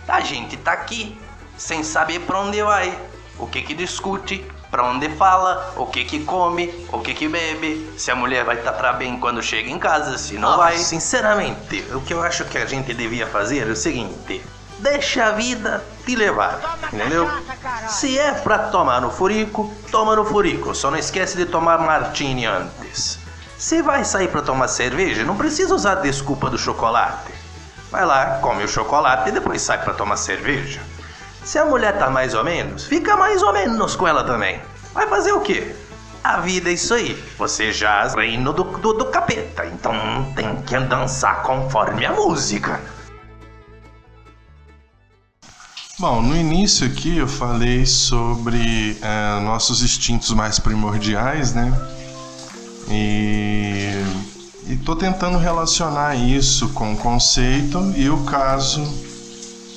a 0.08 0.20
gente 0.20 0.56
tá 0.56 0.72
aqui 0.72 1.20
sem 1.56 1.82
saber 1.82 2.20
para 2.20 2.40
onde 2.40 2.62
vai, 2.62 2.98
o 3.38 3.46
que 3.46 3.62
que 3.62 3.74
discute, 3.74 4.50
para 4.70 4.84
onde 4.84 5.08
fala, 5.10 5.72
o 5.76 5.86
que 5.86 6.04
que 6.04 6.24
come, 6.24 6.86
o 6.92 7.00
que 7.00 7.14
que 7.14 7.28
bebe, 7.28 7.90
se 7.96 8.10
a 8.10 8.16
mulher 8.16 8.44
vai 8.44 8.56
estar 8.56 8.72
tá 8.72 8.92
bem 8.92 9.18
quando 9.18 9.42
chega 9.42 9.70
em 9.70 9.78
casa, 9.78 10.18
se 10.18 10.34
não 10.34 10.56
vai. 10.56 10.76
Sinceramente, 10.76 11.84
o 11.92 12.00
que 12.00 12.12
eu 12.12 12.22
acho 12.22 12.44
que 12.44 12.58
a 12.58 12.66
gente 12.66 12.92
devia 12.92 13.26
fazer 13.26 13.66
é 13.66 13.70
o 13.70 13.76
seguinte: 13.76 14.42
deixa 14.78 15.26
a 15.26 15.30
vida 15.32 15.84
te 16.04 16.16
levar, 16.16 16.78
entendeu? 16.92 17.28
Se 17.88 18.18
é 18.18 18.32
pra 18.32 18.58
tomar 18.58 19.00
no 19.00 19.10
furico, 19.10 19.72
toma 19.90 20.16
no 20.16 20.24
furico, 20.24 20.74
só 20.74 20.90
não 20.90 20.98
esquece 20.98 21.36
de 21.36 21.46
tomar 21.46 21.78
martini 21.78 22.46
antes. 22.46 23.18
Se 23.58 23.80
vai 23.80 24.04
sair 24.04 24.28
para 24.28 24.42
tomar 24.42 24.68
cerveja, 24.68 25.24
não 25.24 25.36
precisa 25.36 25.74
usar 25.74 25.92
a 25.92 26.00
desculpa 26.02 26.50
do 26.50 26.58
chocolate. 26.58 27.32
Vai 27.90 28.04
lá, 28.04 28.38
come 28.42 28.64
o 28.64 28.68
chocolate 28.68 29.30
e 29.30 29.32
depois 29.32 29.62
sai 29.62 29.82
para 29.82 29.94
tomar 29.94 30.16
cerveja. 30.16 30.80
Se 31.46 31.60
a 31.60 31.64
mulher 31.64 31.96
tá 31.96 32.10
mais 32.10 32.34
ou 32.34 32.42
menos, 32.42 32.86
fica 32.86 33.16
mais 33.16 33.40
ou 33.40 33.52
menos 33.52 33.94
com 33.94 34.08
ela 34.08 34.24
também. 34.24 34.60
Vai 34.92 35.06
fazer 35.06 35.30
o 35.30 35.40
quê? 35.40 35.76
A 36.24 36.40
vida 36.40 36.70
é 36.70 36.72
isso 36.72 36.92
aí. 36.92 37.14
Você 37.38 37.72
já 37.72 38.04
reino 38.08 38.52
do, 38.52 38.64
do, 38.64 38.92
do 38.92 39.04
capeta, 39.04 39.64
então 39.64 39.94
tem 40.34 40.60
que 40.62 40.76
dançar 40.80 41.44
conforme 41.44 42.04
a 42.04 42.12
música. 42.12 42.80
Bom, 46.00 46.20
no 46.20 46.36
início 46.36 46.84
aqui 46.84 47.18
eu 47.18 47.28
falei 47.28 47.86
sobre 47.86 48.98
é, 49.00 49.40
nossos 49.44 49.84
instintos 49.84 50.32
mais 50.32 50.58
primordiais, 50.58 51.54
né? 51.54 51.72
E 52.90 54.02
estou 54.68 54.96
tentando 54.96 55.38
relacionar 55.38 56.16
isso 56.16 56.70
com 56.70 56.94
o 56.94 56.96
conceito 56.96 57.94
e 57.96 58.10
o 58.10 58.24
caso 58.24 58.82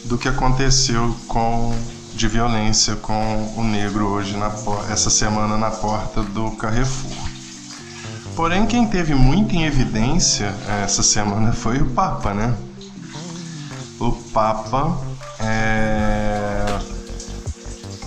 do 0.05 0.17
que 0.17 0.27
aconteceu 0.27 1.15
com 1.27 1.73
de 2.19 2.27
violência 2.27 2.97
com 2.97 3.53
o 3.55 3.63
negro 3.63 4.07
hoje 4.07 4.35
na 4.35 4.51
essa 4.91 5.09
semana 5.09 5.57
na 5.57 5.71
porta 5.71 6.21
do 6.21 6.51
Carrefour. 6.51 7.17
Porém, 8.35 8.65
quem 8.65 8.85
teve 8.85 9.15
muito 9.15 9.55
em 9.55 9.63
evidência 9.63 10.53
é, 10.67 10.83
essa 10.83 11.01
semana 11.01 11.53
foi 11.53 11.81
o 11.81 11.85
Papa, 11.91 12.33
né? 12.33 12.57
O 13.97 14.11
Papa 14.11 14.97
é... 15.39 16.79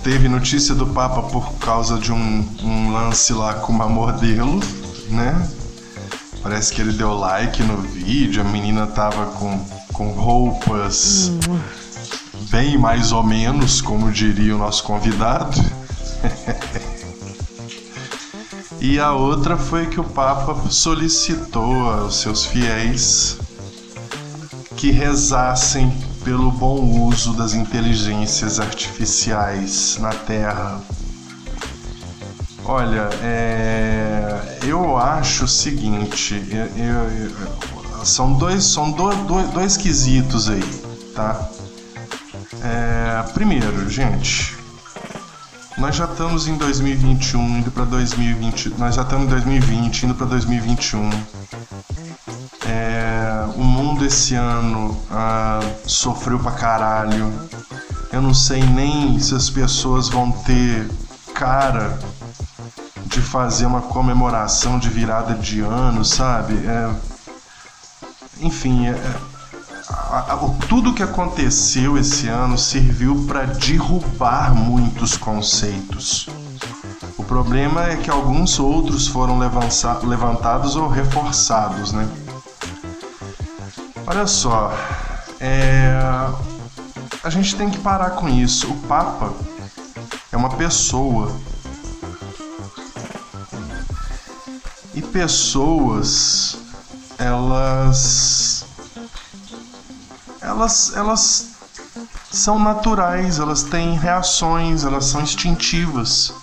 Teve 0.03 0.27
notícia 0.27 0.75
do 0.75 0.85
Papa 0.85 1.23
por 1.23 1.53
causa 1.53 1.97
de 1.97 2.11
um, 2.11 2.47
um 2.61 2.91
lance 2.91 3.33
lá 3.33 3.55
com 3.55 3.71
uma 3.71 3.89
modelo, 3.89 4.59
né? 5.09 5.49
Parece 6.43 6.71
que 6.71 6.81
ele 6.81 6.91
deu 6.91 7.13
like 7.13 7.63
no 7.63 7.77
vídeo, 7.77 8.41
a 8.41 8.43
menina 8.43 8.85
tava 8.85 9.27
com, 9.27 9.65
com 9.93 10.11
roupas 10.11 11.31
bem 12.53 12.77
mais 12.77 13.11
ou 13.11 13.23
menos, 13.23 13.81
como 13.81 14.11
diria 14.11 14.55
o 14.55 14.59
nosso 14.59 14.83
convidado. 14.83 15.59
e 18.79 18.99
a 18.99 19.11
outra 19.11 19.57
foi 19.57 19.87
que 19.87 19.99
o 19.99 20.03
Papa 20.03 20.69
solicitou 20.69 21.89
aos 21.89 22.17
seus 22.17 22.45
fiéis 22.45 23.39
que 24.77 24.91
rezassem 24.91 25.91
pelo 26.23 26.51
bom 26.51 27.07
uso 27.07 27.33
das 27.33 27.55
inteligências 27.55 28.59
artificiais 28.59 29.97
na 29.99 30.11
Terra. 30.11 30.79
Olha, 32.65 33.09
é, 33.23 34.59
eu 34.67 34.95
acho 34.95 35.45
o 35.45 35.47
seguinte, 35.47 36.35
eu, 36.51 36.85
eu, 36.85 38.05
são 38.05 38.33
dois, 38.33 38.63
são 38.63 38.91
do, 38.91 39.09
do, 39.09 39.41
dois 39.53 39.75
quesitos 39.75 40.49
aí, 40.49 40.63
tá? 41.15 41.49
É, 42.61 43.23
primeiro, 43.33 43.89
gente, 43.89 44.55
nós 45.77 45.95
já 45.95 46.05
estamos 46.05 46.47
em 46.47 46.55
2021 46.55 47.57
indo 47.57 47.71
para 47.71 47.85
2020, 47.85 48.75
nós 48.77 48.95
já 48.95 49.01
estamos 49.01 49.25
em 49.25 49.29
2020 49.29 50.03
indo 50.03 50.15
para 50.15 50.27
2021 50.27 51.09
o 53.55 53.63
mundo 53.63 54.05
esse 54.05 54.35
ano 54.35 54.97
ah, 55.11 55.59
sofreu 55.85 56.39
pra 56.39 56.51
caralho. 56.51 57.31
Eu 58.11 58.21
não 58.21 58.33
sei 58.33 58.61
nem 58.61 59.19
se 59.19 59.33
as 59.33 59.49
pessoas 59.49 60.09
vão 60.09 60.31
ter 60.31 60.89
cara 61.33 61.97
de 63.05 63.21
fazer 63.21 63.65
uma 63.65 63.81
comemoração 63.81 64.79
de 64.79 64.89
virada 64.89 65.35
de 65.35 65.61
ano, 65.61 66.03
sabe? 66.05 66.53
É, 66.65 66.93
enfim, 68.41 68.87
é, 68.87 68.95
a, 69.89 70.33
a, 70.33 70.37
tudo 70.67 70.93
que 70.93 71.03
aconteceu 71.03 71.97
esse 71.97 72.27
ano 72.27 72.57
serviu 72.57 73.25
para 73.27 73.45
derrubar 73.45 74.53
muitos 74.53 75.17
conceitos. 75.17 76.27
O 77.17 77.23
problema 77.23 77.85
é 77.85 77.97
que 77.97 78.09
alguns 78.09 78.59
outros 78.59 79.07
foram 79.07 79.39
levantados 79.39 80.75
ou 80.75 80.87
reforçados, 80.87 81.91
né? 81.91 82.07
Olha 84.05 84.27
só, 84.27 84.73
é... 85.39 85.97
a 87.23 87.29
gente 87.29 87.55
tem 87.55 87.69
que 87.69 87.77
parar 87.79 88.11
com 88.11 88.27
isso. 88.27 88.69
O 88.69 88.77
Papa 88.87 89.31
é 90.31 90.37
uma 90.37 90.49
pessoa. 90.49 91.31
E 94.93 95.01
pessoas, 95.01 96.57
elas. 97.17 98.62
Elas, 100.53 100.93
elas 100.95 101.47
são 102.31 102.59
naturais, 102.59 103.39
elas 103.39 103.63
têm 103.63 103.97
reações, 103.97 104.83
elas 104.83 105.05
são 105.05 105.21
instintivas. 105.21 106.33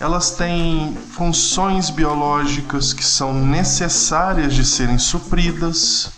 Elas 0.00 0.30
têm 0.30 0.96
funções 1.12 1.90
biológicas 1.90 2.92
que 2.92 3.04
são 3.04 3.32
necessárias 3.32 4.54
de 4.54 4.64
serem 4.64 4.98
supridas 4.98 6.10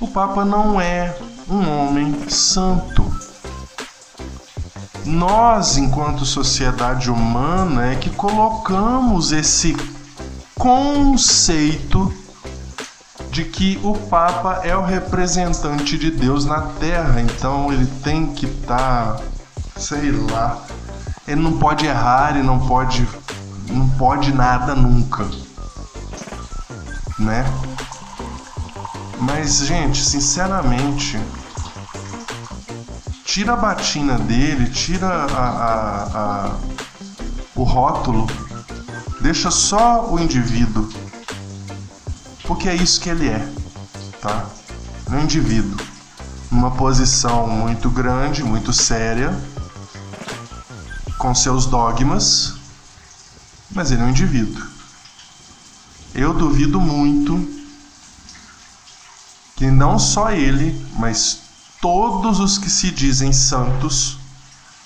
o 0.00 0.08
Papa 0.08 0.46
não 0.46 0.80
é 0.80 1.14
um 1.46 1.68
homem 1.68 2.26
santo. 2.30 3.04
Nós, 5.04 5.76
enquanto 5.76 6.24
sociedade 6.24 7.10
humana, 7.10 7.92
é 7.92 7.96
que 7.96 8.08
colocamos 8.08 9.30
esse 9.30 9.76
conceito 10.54 12.10
de 13.40 13.44
que 13.44 13.80
o 13.82 13.94
Papa 13.94 14.60
é 14.64 14.76
o 14.76 14.84
representante 14.84 15.96
de 15.96 16.10
Deus 16.10 16.44
na 16.44 16.60
Terra, 16.78 17.22
então 17.22 17.72
ele 17.72 17.86
tem 18.02 18.34
que 18.34 18.44
estar, 18.44 19.14
tá, 19.14 19.20
sei 19.76 20.10
lá, 20.10 20.62
ele 21.26 21.40
não 21.40 21.58
pode 21.58 21.86
errar, 21.86 22.34
ele 22.34 22.42
não 22.42 22.58
pode, 22.58 23.08
não 23.68 23.88
pode 23.90 24.30
nada 24.32 24.74
nunca, 24.74 25.26
né? 27.18 27.46
Mas 29.18 29.64
gente, 29.64 30.04
sinceramente, 30.04 31.18
tira 33.24 33.54
a 33.54 33.56
batina 33.56 34.18
dele, 34.18 34.68
tira 34.68 35.06
a, 35.08 35.24
a, 35.24 36.02
a, 36.14 36.56
o 37.54 37.62
rótulo, 37.62 38.26
deixa 39.22 39.50
só 39.50 40.10
o 40.10 40.18
indivíduo, 40.18 40.86
porque 42.50 42.68
é 42.68 42.74
isso 42.74 43.00
que 43.00 43.08
ele 43.08 43.28
é, 43.28 43.48
tá? 44.20 44.44
Um 45.08 45.20
indivíduo, 45.20 45.78
numa 46.50 46.72
posição 46.72 47.46
muito 47.46 47.88
grande, 47.88 48.42
muito 48.42 48.72
séria, 48.72 49.32
com 51.16 51.32
seus 51.32 51.64
dogmas, 51.64 52.54
mas 53.70 53.92
ele 53.92 54.02
é 54.02 54.04
um 54.04 54.08
indivíduo. 54.08 54.66
Eu 56.12 56.34
duvido 56.34 56.80
muito 56.80 57.38
que 59.54 59.70
não 59.70 59.96
só 59.96 60.32
ele, 60.32 60.84
mas 60.98 61.42
todos 61.80 62.40
os 62.40 62.58
que 62.58 62.68
se 62.68 62.90
dizem 62.90 63.32
santos, 63.32 64.18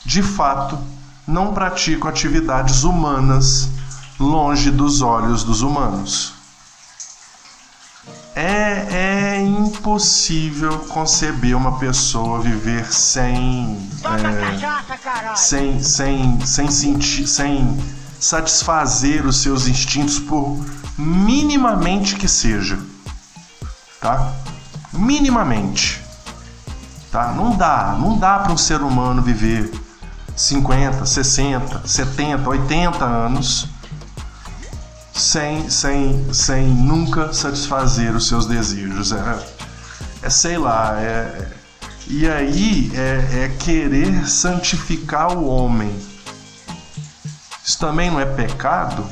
de 0.04 0.22
fato, 0.22 0.78
não 1.26 1.54
praticam 1.54 2.10
atividades 2.10 2.84
humanas 2.84 3.70
longe 4.20 4.70
dos 4.70 5.00
olhos 5.00 5.42
dos 5.42 5.62
humanos. 5.62 6.33
É, 8.36 9.36
é 9.36 9.40
impossível 9.40 10.78
conceber 10.80 11.56
uma 11.56 11.78
pessoa 11.78 12.40
viver 12.40 12.92
sem 12.92 13.78
é, 14.04 15.36
sem 15.36 15.80
sem 15.80 16.44
sem 16.44 16.68
sentir 16.68 17.28
sem 17.28 17.78
satisfazer 18.18 19.24
os 19.24 19.36
seus 19.40 19.68
instintos 19.68 20.18
por 20.18 20.58
minimamente 20.98 22.16
que 22.16 22.26
seja, 22.26 22.78
tá? 24.00 24.32
Minimamente 24.92 26.04
tá? 27.14 27.30
Não 27.30 27.56
dá, 27.56 27.96
não 27.96 28.18
dá 28.18 28.40
para 28.40 28.52
um 28.52 28.56
ser 28.56 28.82
humano 28.82 29.22
viver 29.22 29.72
50, 30.34 31.06
60, 31.06 31.86
70, 31.86 32.50
80 32.50 33.04
anos 33.04 33.68
sem, 35.14 35.70
sem, 35.70 36.32
sem 36.32 36.66
nunca 36.66 37.32
satisfazer 37.32 38.14
os 38.14 38.26
seus 38.26 38.46
desejos. 38.46 39.12
É, 39.12 39.46
é 40.22 40.30
sei 40.30 40.58
lá, 40.58 41.00
é, 41.00 41.52
e 42.06 42.28
aí 42.28 42.90
é, 42.94 43.44
é 43.44 43.56
querer 43.58 44.28
santificar 44.28 45.36
o 45.36 45.46
homem. 45.46 45.94
Isso 47.64 47.78
também 47.78 48.10
não 48.10 48.20
é 48.20 48.26
pecado? 48.26 49.06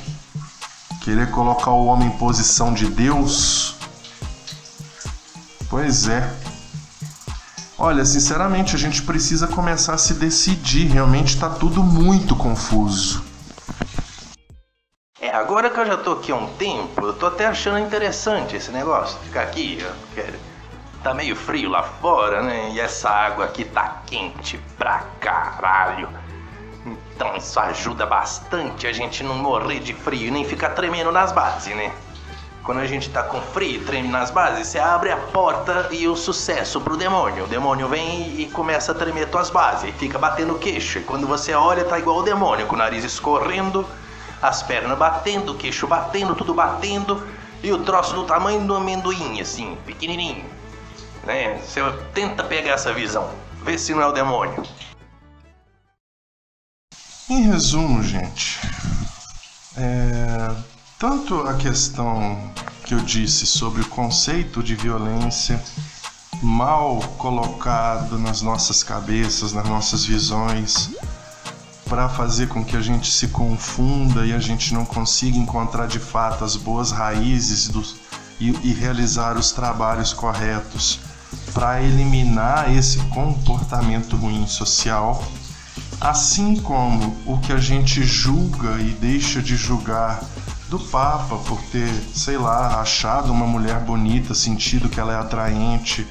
Querer 1.01 1.31
colocar 1.31 1.71
o 1.71 1.87
homem 1.87 2.09
em 2.09 2.19
posição 2.19 2.75
de 2.75 2.87
Deus? 2.87 3.75
Pois 5.71 6.07
é. 6.07 6.31
Olha, 7.79 8.05
sinceramente, 8.05 8.77
a 8.77 8.79
gente 8.79 9.03
precisa 9.03 9.49
começar 9.49 9.95
a 9.95 9.99
se 9.99 10.15
decidir. 10.15 10.87
Realmente 10.88 11.35
está 11.35 11.49
tudo 11.49 11.83
muito 11.83 12.37
confuso. 12.37 13.32
Agora 15.42 15.68
que 15.68 15.81
eu 15.81 15.85
já 15.85 15.96
tô 15.96 16.12
aqui 16.12 16.31
há 16.31 16.37
um 16.37 16.46
tempo, 16.55 17.05
eu 17.05 17.12
tô 17.12 17.26
até 17.26 17.46
achando 17.46 17.76
interessante 17.81 18.55
esse 18.55 18.70
negócio. 18.70 19.18
Ficar 19.24 19.42
aqui, 19.42 19.85
tá 21.02 21.12
meio 21.12 21.35
frio 21.35 21.68
lá 21.68 21.83
fora, 21.83 22.40
né? 22.40 22.70
E 22.72 22.78
essa 22.78 23.11
água 23.11 23.46
aqui 23.46 23.64
tá 23.64 24.02
quente 24.07 24.57
pra 24.78 25.02
caralho. 25.18 26.09
Então 26.87 27.35
isso 27.35 27.59
ajuda 27.59 28.07
bastante 28.07 28.87
a 28.87 28.92
gente 28.92 29.24
não 29.24 29.35
morrer 29.35 29.81
de 29.81 29.92
frio 29.92 30.28
e 30.28 30.31
nem 30.31 30.44
ficar 30.44 30.70
tremendo 30.70 31.11
nas 31.11 31.33
bases, 31.33 31.74
né? 31.74 31.90
Quando 32.62 32.78
a 32.78 32.87
gente 32.87 33.11
tá 33.11 33.24
com 33.24 33.40
frio, 33.40 33.85
treme 33.85 34.07
nas 34.07 34.31
bases, 34.31 34.68
você 34.68 34.78
abre 34.78 35.11
a 35.11 35.16
porta 35.16 35.88
e 35.90 36.07
o 36.07 36.14
sucesso 36.14 36.81
pro 36.81 36.96
demônio. 36.96 37.46
O 37.46 37.48
demônio 37.48 37.88
vem 37.88 38.40
e 38.40 38.46
começa 38.46 38.92
a 38.92 38.94
tremer 38.94 39.28
tuas 39.28 39.50
bases 39.50 39.88
e 39.88 39.92
fica 39.92 40.20
batendo 40.20 40.55
queixo. 40.55 41.00
E 41.00 41.02
quando 41.02 41.26
você 41.26 41.52
olha, 41.52 41.85
tá 41.85 41.98
igual 41.98 42.18
o 42.18 42.22
demônio, 42.22 42.64
com 42.68 42.76
o 42.76 42.78
nariz 42.78 43.02
escorrendo, 43.02 43.85
as 44.42 44.62
pernas 44.62 44.98
batendo, 44.98 45.52
o 45.52 45.57
queixo 45.57 45.87
batendo, 45.87 46.35
tudo 46.35 46.52
batendo, 46.52 47.26
e 47.62 47.72
o 47.72 47.85
troço 47.85 48.12
do 48.14 48.24
tamanho 48.24 48.66
do 48.66 48.74
amendoim, 48.74 49.40
assim, 49.40 49.78
pequenininho. 49.87 50.44
Né? 51.24 51.59
Você 51.59 51.81
tenta 52.12 52.42
pegar 52.42 52.72
essa 52.72 52.92
visão, 52.92 53.31
vê 53.62 53.78
se 53.78 53.94
não 53.94 54.02
é 54.02 54.07
o 54.07 54.12
demônio. 54.12 54.62
Em 57.31 57.42
resumo, 57.42 58.02
gente, 58.02 58.61
é 59.76 60.50
tanto 60.98 61.40
a 61.48 61.55
questão 61.55 62.52
que 62.85 62.94
eu 62.94 63.00
disse 63.00 63.46
sobre 63.46 63.83
o 63.83 63.88
conceito 63.88 64.62
de 64.62 64.74
violência 64.74 65.62
mal 66.42 66.98
colocado 67.16 68.18
nas 68.18 68.42
nossas 68.42 68.83
cabeças, 68.83 69.52
nas 69.52 69.68
nossas 69.68 70.05
visões, 70.05 70.90
para 71.92 72.09
fazer 72.09 72.48
com 72.48 72.64
que 72.64 72.74
a 72.74 72.81
gente 72.81 73.12
se 73.12 73.28
confunda 73.28 74.24
e 74.24 74.33
a 74.33 74.38
gente 74.38 74.72
não 74.72 74.83
consiga 74.83 75.37
encontrar 75.37 75.87
de 75.87 75.98
fato 75.98 76.42
as 76.42 76.57
boas 76.57 76.90
raízes 76.90 77.70
e, 78.40 78.48
e 78.66 78.72
realizar 78.72 79.37
os 79.37 79.52
trabalhos 79.52 80.14
corretos 80.14 81.00
para 81.52 81.83
eliminar 81.83 82.74
esse 82.74 82.96
comportamento 83.11 84.16
ruim 84.16 84.46
social, 84.46 85.22
assim 86.00 86.57
como 86.57 87.14
o 87.26 87.37
que 87.37 87.52
a 87.52 87.59
gente 87.59 88.02
julga 88.02 88.81
e 88.81 88.96
deixa 88.98 89.42
de 89.42 89.55
julgar 89.55 90.24
do 90.70 90.78
Papa 90.78 91.37
por 91.46 91.61
ter, 91.64 91.92
sei 92.14 92.38
lá, 92.38 92.81
achado 92.81 93.31
uma 93.31 93.46
mulher 93.46 93.81
bonita, 93.81 94.35
sentido 94.35 94.88
que 94.88 94.98
ela 94.98 95.12
é 95.12 95.16
atraente, 95.18 96.07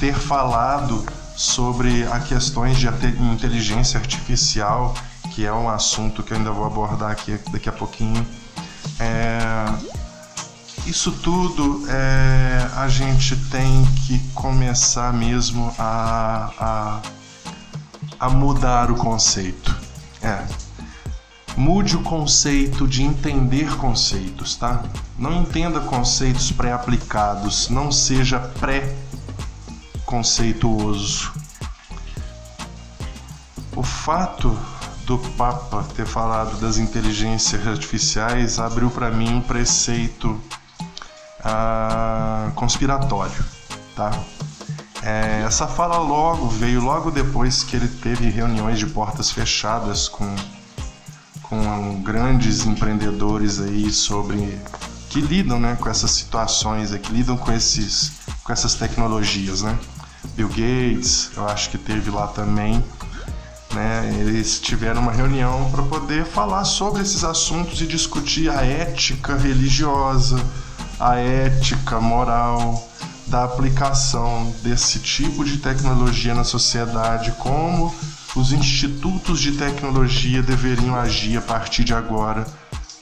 ter 0.00 0.14
falado 0.14 1.04
sobre 1.36 2.04
as 2.04 2.26
questões 2.26 2.78
de 2.78 2.86
inteligência 2.86 4.00
artificial, 4.00 4.94
que 5.38 5.46
é 5.46 5.52
um 5.52 5.68
assunto 5.68 6.24
que 6.24 6.32
eu 6.32 6.36
ainda 6.36 6.50
vou 6.50 6.66
abordar 6.66 7.12
aqui 7.12 7.38
daqui 7.52 7.68
a 7.68 7.72
pouquinho. 7.72 8.26
É, 8.98 9.66
isso 10.84 11.12
tudo 11.12 11.88
é, 11.88 12.68
a 12.74 12.88
gente 12.88 13.36
tem 13.48 13.84
que 14.04 14.18
começar 14.34 15.12
mesmo 15.12 15.72
a, 15.78 16.50
a, 16.58 17.00
a 18.18 18.28
mudar 18.28 18.90
o 18.90 18.96
conceito. 18.96 19.76
É, 20.20 20.44
Mude 21.56 21.96
o 21.96 22.02
conceito 22.02 22.88
de 22.88 23.04
entender 23.04 23.76
conceitos, 23.76 24.56
tá? 24.56 24.82
Não 25.16 25.42
entenda 25.42 25.78
conceitos 25.78 26.50
pré-aplicados, 26.50 27.68
não 27.68 27.92
seja 27.92 28.40
pré-conceituoso. 28.40 31.32
O 33.76 33.84
fato 33.84 34.58
do 35.08 35.16
Papa 35.16 35.86
ter 35.96 36.06
falado 36.06 36.60
das 36.60 36.76
inteligências 36.76 37.66
artificiais 37.66 38.58
abriu 38.58 38.90
para 38.90 39.10
mim 39.10 39.36
um 39.36 39.40
preceito 39.40 40.38
ah, 41.42 42.52
conspiratório, 42.54 43.42
tá? 43.96 44.10
É, 45.02 45.44
essa 45.46 45.66
fala 45.66 45.96
logo 45.96 46.48
veio 46.48 46.82
logo 46.82 47.10
depois 47.10 47.62
que 47.62 47.74
ele 47.74 47.88
teve 47.88 48.28
reuniões 48.28 48.78
de 48.78 48.86
portas 48.86 49.30
fechadas 49.30 50.08
com 50.08 50.36
com 51.44 52.02
grandes 52.02 52.66
empreendedores 52.66 53.58
aí 53.58 53.90
sobre 53.90 54.60
que 55.08 55.22
lidam 55.22 55.58
né, 55.58 55.74
com 55.80 55.88
essas 55.88 56.10
situações, 56.10 56.94
que 56.98 57.10
lidam 57.10 57.38
com, 57.38 57.50
esses, 57.50 58.12
com 58.44 58.52
essas 58.52 58.74
tecnologias. 58.74 59.62
Né? 59.62 59.78
Bill 60.36 60.48
Gates, 60.48 61.30
eu 61.34 61.48
acho 61.48 61.70
que 61.70 61.78
teve 61.78 62.10
lá 62.10 62.26
também. 62.26 62.84
Né? 63.78 64.12
Eles 64.18 64.58
tiveram 64.58 65.00
uma 65.00 65.12
reunião 65.12 65.70
para 65.70 65.84
poder 65.84 66.24
falar 66.24 66.64
sobre 66.64 67.00
esses 67.00 67.22
assuntos 67.22 67.80
e 67.80 67.86
discutir 67.86 68.50
a 68.50 68.64
ética 68.64 69.36
religiosa, 69.36 70.44
a 70.98 71.14
ética 71.14 72.00
moral 72.00 72.84
da 73.28 73.44
aplicação 73.44 74.52
desse 74.64 74.98
tipo 74.98 75.44
de 75.44 75.58
tecnologia 75.58 76.34
na 76.34 76.42
sociedade, 76.42 77.30
como 77.38 77.94
os 78.34 78.50
institutos 78.50 79.38
de 79.38 79.52
tecnologia 79.52 80.42
deveriam 80.42 80.96
agir 80.96 81.36
a 81.36 81.42
partir 81.42 81.84
de 81.84 81.94
agora 81.94 82.44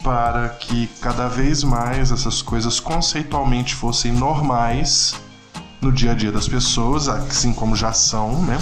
para 0.04 0.50
que 0.50 0.88
cada 1.00 1.26
vez 1.26 1.64
mais 1.64 2.12
essas 2.12 2.42
coisas 2.42 2.78
conceitualmente 2.78 3.74
fossem 3.74 4.12
normais 4.12 5.14
no 5.80 5.90
dia 5.90 6.10
a 6.12 6.14
dia 6.14 6.30
das 6.30 6.46
pessoas, 6.46 7.08
assim 7.08 7.54
como 7.54 7.74
já 7.74 7.94
são, 7.94 8.42
né? 8.42 8.58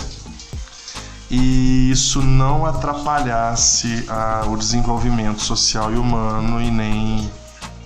E 1.37 1.91
isso 1.91 2.23
não 2.23 2.65
atrapalhasse 2.65 4.05
a, 4.09 4.45
o 4.47 4.57
desenvolvimento 4.57 5.43
social 5.43 5.93
e 5.93 5.97
humano 5.97 6.63
e 6.63 6.71
nem 6.71 7.29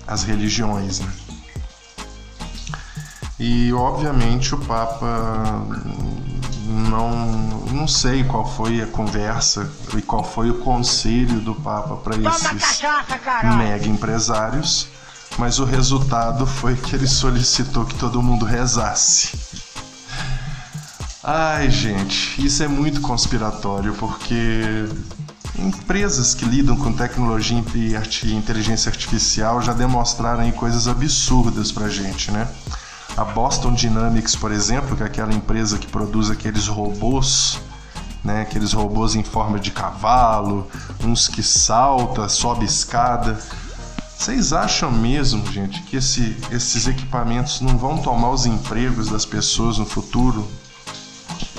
as 0.07 0.23
religiões, 0.23 1.01
né? 1.01 1.11
E 3.39 3.73
obviamente 3.73 4.55
o 4.55 4.59
Papa 4.59 5.65
não, 6.91 7.09
não 7.73 7.89
sei 7.89 8.23
qual 8.23 8.47
foi 8.47 8.83
a 8.83 8.87
conversa 8.87 9.71
e 9.97 10.03
qual 10.03 10.23
foi 10.23 10.51
o 10.51 10.59
conselho 10.59 11.41
do 11.41 11.55
Papa 11.55 11.97
para 11.97 12.17
esses 12.17 12.83
mega 13.57 13.87
empresários, 13.87 14.89
mas 15.39 15.59
o 15.59 15.65
resultado 15.65 16.47
foi 16.47 16.77
que 16.77 16.95
ele 16.95 17.09
solicitou 17.09 17.87
que 17.87 17.95
todo 17.95 18.23
mundo 18.23 18.45
rezasse. 18.45 19.48
Ai, 21.23 21.69
gente, 21.69 22.45
isso 22.45 22.63
é 22.63 22.69
muito 22.69 23.01
conspiratório 23.01 23.93
porque 23.95 24.87
empresas 25.59 26.33
que 26.33 26.45
lidam 26.45 26.77
com 26.77 26.93
tecnologia 26.93 27.59
e 27.59 28.33
inteligência 28.33 28.89
artificial 28.89 29.61
já 29.61 29.73
demonstraram 29.73 30.49
coisas 30.53 30.87
absurdas 30.87 31.73
pra 31.73 31.89
gente, 31.89 32.31
né? 32.31 32.47
A 33.17 33.25
Boston 33.25 33.75
Dynamics, 33.75 34.37
por 34.37 34.53
exemplo, 34.53 34.97
que 34.97 35.03
é 35.03 35.07
aquela 35.07 35.35
empresa 35.35 35.77
que 35.77 35.89
produz 35.89 36.31
aqueles 36.31 36.69
robôs, 36.69 37.59
né, 38.23 38.43
aqueles 38.43 38.73
robôs 38.73 39.17
em 39.17 39.25
forma 39.25 39.59
de 39.59 39.73
cavalo, 39.73 40.71
uns 41.03 41.27
que 41.27 41.43
salta, 41.43 42.29
sobe 42.29 42.65
escada. 42.65 43.41
Vocês 44.17 44.53
acham 44.53 44.93
mesmo, 44.93 45.45
gente, 45.51 45.83
que 45.83 45.97
esse, 45.97 46.37
esses 46.53 46.87
equipamentos 46.87 47.61
não 47.61 47.77
vão 47.77 47.99
tomar 47.99 48.31
os 48.31 48.47
empregos 48.47 49.09
das 49.09 49.27
pessoas 49.27 49.79
no 49.79 49.87
futuro? 49.87 50.49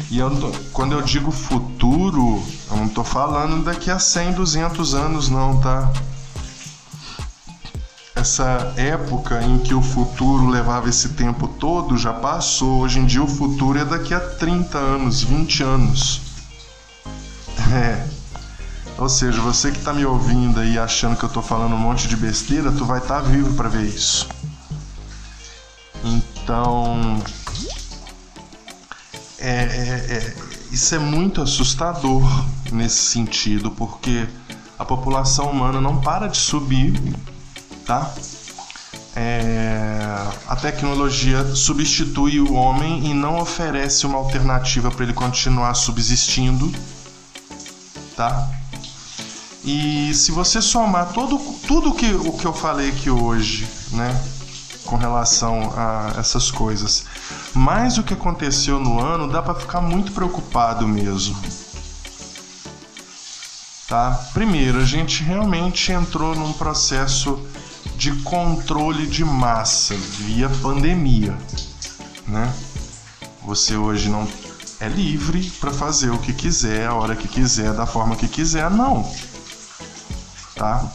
E 0.10 0.17
eu, 0.17 0.30
quando 0.74 0.93
eu 0.93 1.02
digo 1.02 1.32
futuro, 1.32 2.43
eu 2.69 2.78
não 2.78 2.86
estou 2.86 3.04
falando 3.04 3.63
daqui 3.63 3.91
a 3.91 4.00
100, 4.00 4.34
200 4.34 4.93
anos, 4.95 5.30
não, 5.30 5.60
tá? 5.60 5.91
essa 8.19 8.74
época 8.76 9.41
em 9.41 9.60
que 9.60 9.74
o 9.74 9.82
futuro 9.82 10.50
levava 10.50 10.89
esse 10.89 11.10
tempo 11.10 11.48
todo 11.48 11.98
já 11.98 12.13
passou. 12.13 12.82
Hoje 12.82 13.00
em 13.00 13.06
dia 13.06 13.24
o 13.24 13.28
futuro 13.28 13.80
é 13.80 13.86
daqui 13.86 14.13
a 14.13 14.19
30 14.19 14.78
anos, 14.78 15.24
20 15.24 15.63
anos. 15.63 16.22
É. 17.74 18.06
Ou 18.98 19.08
seja, 19.08 19.39
você 19.41 19.72
que 19.72 19.78
está 19.78 19.93
me 19.93 20.06
ouvindo 20.06 20.60
aí 20.60 20.78
achando 20.78 21.15
que 21.15 21.24
eu 21.24 21.28
estou 21.28 21.41
falando 21.41 21.74
um 21.74 21.80
monte 21.80 22.08
de 22.08 22.17
besteira, 22.17 22.72
tu 22.72 22.84
vai 22.84 23.00
estar 23.00 23.22
tá 23.22 23.28
vivo 23.28 23.54
para 23.56 23.69
ver 23.69 23.86
isso. 23.86 24.28
Então, 26.04 27.22
é, 29.39 29.49
é, 29.49 30.15
é, 30.15 30.36
isso 30.71 30.93
é 30.95 30.99
muito 30.99 31.41
assustador 31.41 32.23
nesse 32.71 32.97
sentido, 32.97 33.71
porque 33.71 34.28
a 34.78 34.86
população 34.86 35.52
humana 35.52 35.82
não 35.82 35.99
para 36.02 36.28
de 36.28 36.38
subir 36.38 36.93
tá? 37.89 38.13
É, 39.15 39.97
a 40.47 40.56
tecnologia 40.56 41.56
substitui 41.56 42.39
o 42.39 42.54
homem 42.54 43.08
e 43.08 43.15
não 43.15 43.39
oferece 43.39 44.06
uma 44.06 44.19
alternativa 44.19 44.91
para 44.91 45.06
ele 45.06 45.13
continuar 45.13 45.73
subsistindo, 45.73 46.71
tá? 48.15 48.47
E 49.63 50.13
se 50.13 50.32
você 50.32 50.62
somar 50.62 51.12
todo, 51.13 51.39
tudo 51.65 51.95
que, 51.95 52.13
o 52.13 52.32
que 52.34 52.45
eu 52.45 52.54
falei 52.54 52.89
aqui 52.89 53.10
hoje, 53.10 53.67
né, 53.91 54.15
com 54.86 54.95
relação 54.95 55.73
a 55.75 56.13
essas 56.19 56.52
coisas, 56.52 57.06
mais 57.53 57.97
o 57.97 58.03
que 58.03 58.13
aconteceu 58.13 58.79
no 58.79 58.99
ano, 58.99 59.27
dá 59.27 59.41
para 59.41 59.55
ficar 59.55 59.81
muito 59.81 60.12
preocupado 60.12 60.88
mesmo. 60.88 61.38
Tá? 63.88 64.12
Primeiro, 64.33 64.79
a 64.79 64.85
gente 64.85 65.23
realmente 65.23 65.91
entrou 65.91 66.35
num 66.35 66.53
processo 66.53 67.43
de 67.95 68.12
controle 68.21 69.07
de 69.07 69.25
massa 69.25 69.95
via 69.95 70.47
pandemia, 70.62 71.35
né? 72.27 72.53
Você 73.43 73.75
hoje 73.75 74.09
não 74.09 74.27
é 74.79 74.88
livre 74.88 75.49
para 75.59 75.71
fazer 75.71 76.12
o 76.12 76.19
que 76.19 76.33
quiser, 76.33 76.88
a 76.88 76.93
hora 76.93 77.15
que 77.15 77.27
quiser, 77.27 77.73
da 77.73 77.85
forma 77.85 78.15
que 78.15 78.27
quiser, 78.27 78.69
não. 78.69 79.12
Tá? 80.55 80.88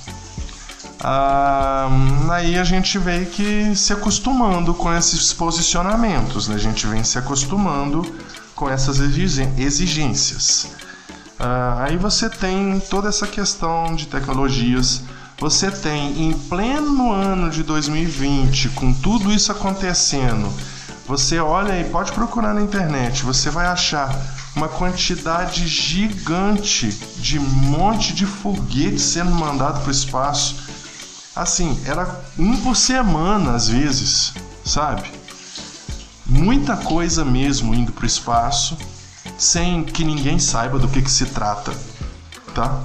Ah, 1.07 1.89
aí 2.31 2.59
a 2.59 2.65
gente 2.65 2.99
vem 2.99 3.27
que 3.27 3.77
se 3.77 3.93
acostumando 3.93 4.73
com 4.73 4.91
esses 4.93 5.35
posicionamentos, 5.35 6.49
né? 6.49 6.55
a 6.55 6.59
gente 6.59 6.87
vem 6.87 7.05
se 7.05 7.19
acostumando 7.19 8.03
com 8.55 8.71
essas 8.71 8.99
exigências. 8.99 10.69
Ah, 11.39 11.85
aí 11.85 11.99
você 11.99 12.31
tem 12.31 12.81
toda 12.89 13.11
essa 13.11 13.27
questão 13.27 13.95
de 13.95 14.07
tecnologias 14.07 15.03
você 15.39 15.71
tem 15.71 16.29
em 16.29 16.33
pleno 16.33 17.13
ano 17.13 17.51
de 17.51 17.63
2020, 17.65 18.69
com 18.71 18.93
tudo 18.93 19.33
isso 19.33 19.51
acontecendo, 19.51 20.51
você 21.07 21.39
olha 21.41 21.79
e 21.79 21.85
pode 21.85 22.13
procurar 22.13 22.55
na 22.55 22.63
internet, 22.63 23.25
você 23.25 23.51
vai 23.51 23.67
achar 23.67 24.17
uma 24.55 24.69
quantidade 24.69 25.67
gigante 25.67 26.89
de 27.19 27.41
monte 27.41 28.15
de 28.15 28.25
foguetes 28.25 29.03
sendo 29.03 29.33
mandado 29.33 29.81
para 29.81 29.89
o 29.89 29.93
espaço. 29.93 30.57
Assim, 31.35 31.81
era 31.85 32.21
um 32.39 32.57
por 32.59 32.77
semana 32.77 33.57
às 33.57 33.69
vezes, 33.69 34.33
sabe? 34.65 35.11
Muita 36.25 36.77
coisa 36.77 37.25
mesmo 37.25 37.75
indo 37.75 37.93
para 37.93 38.05
o 38.05 38.07
espaço, 38.07 38.79
sem 39.37 39.83
que 39.83 40.05
ninguém 40.05 40.39
saiba 40.39 40.79
do 40.79 40.89
que, 40.89 41.03
que 41.03 41.11
se 41.11 41.27
trata, 41.27 41.73
tá? 42.55 42.81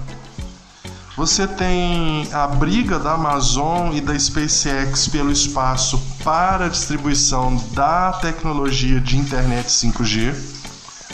Você 1.16 1.46
tem 1.46 2.28
a 2.34 2.48
briga 2.48 2.98
da 2.98 3.12
Amazon 3.14 3.94
e 3.94 4.02
da 4.02 4.18
SpaceX 4.18 5.08
pelo 5.10 5.32
espaço 5.32 6.02
para 6.24 6.66
a 6.66 6.70
distribuição 6.70 7.56
da 7.74 8.14
tecnologia 8.14 9.00
de 9.00 9.18
internet 9.18 9.68
5G 9.68 10.34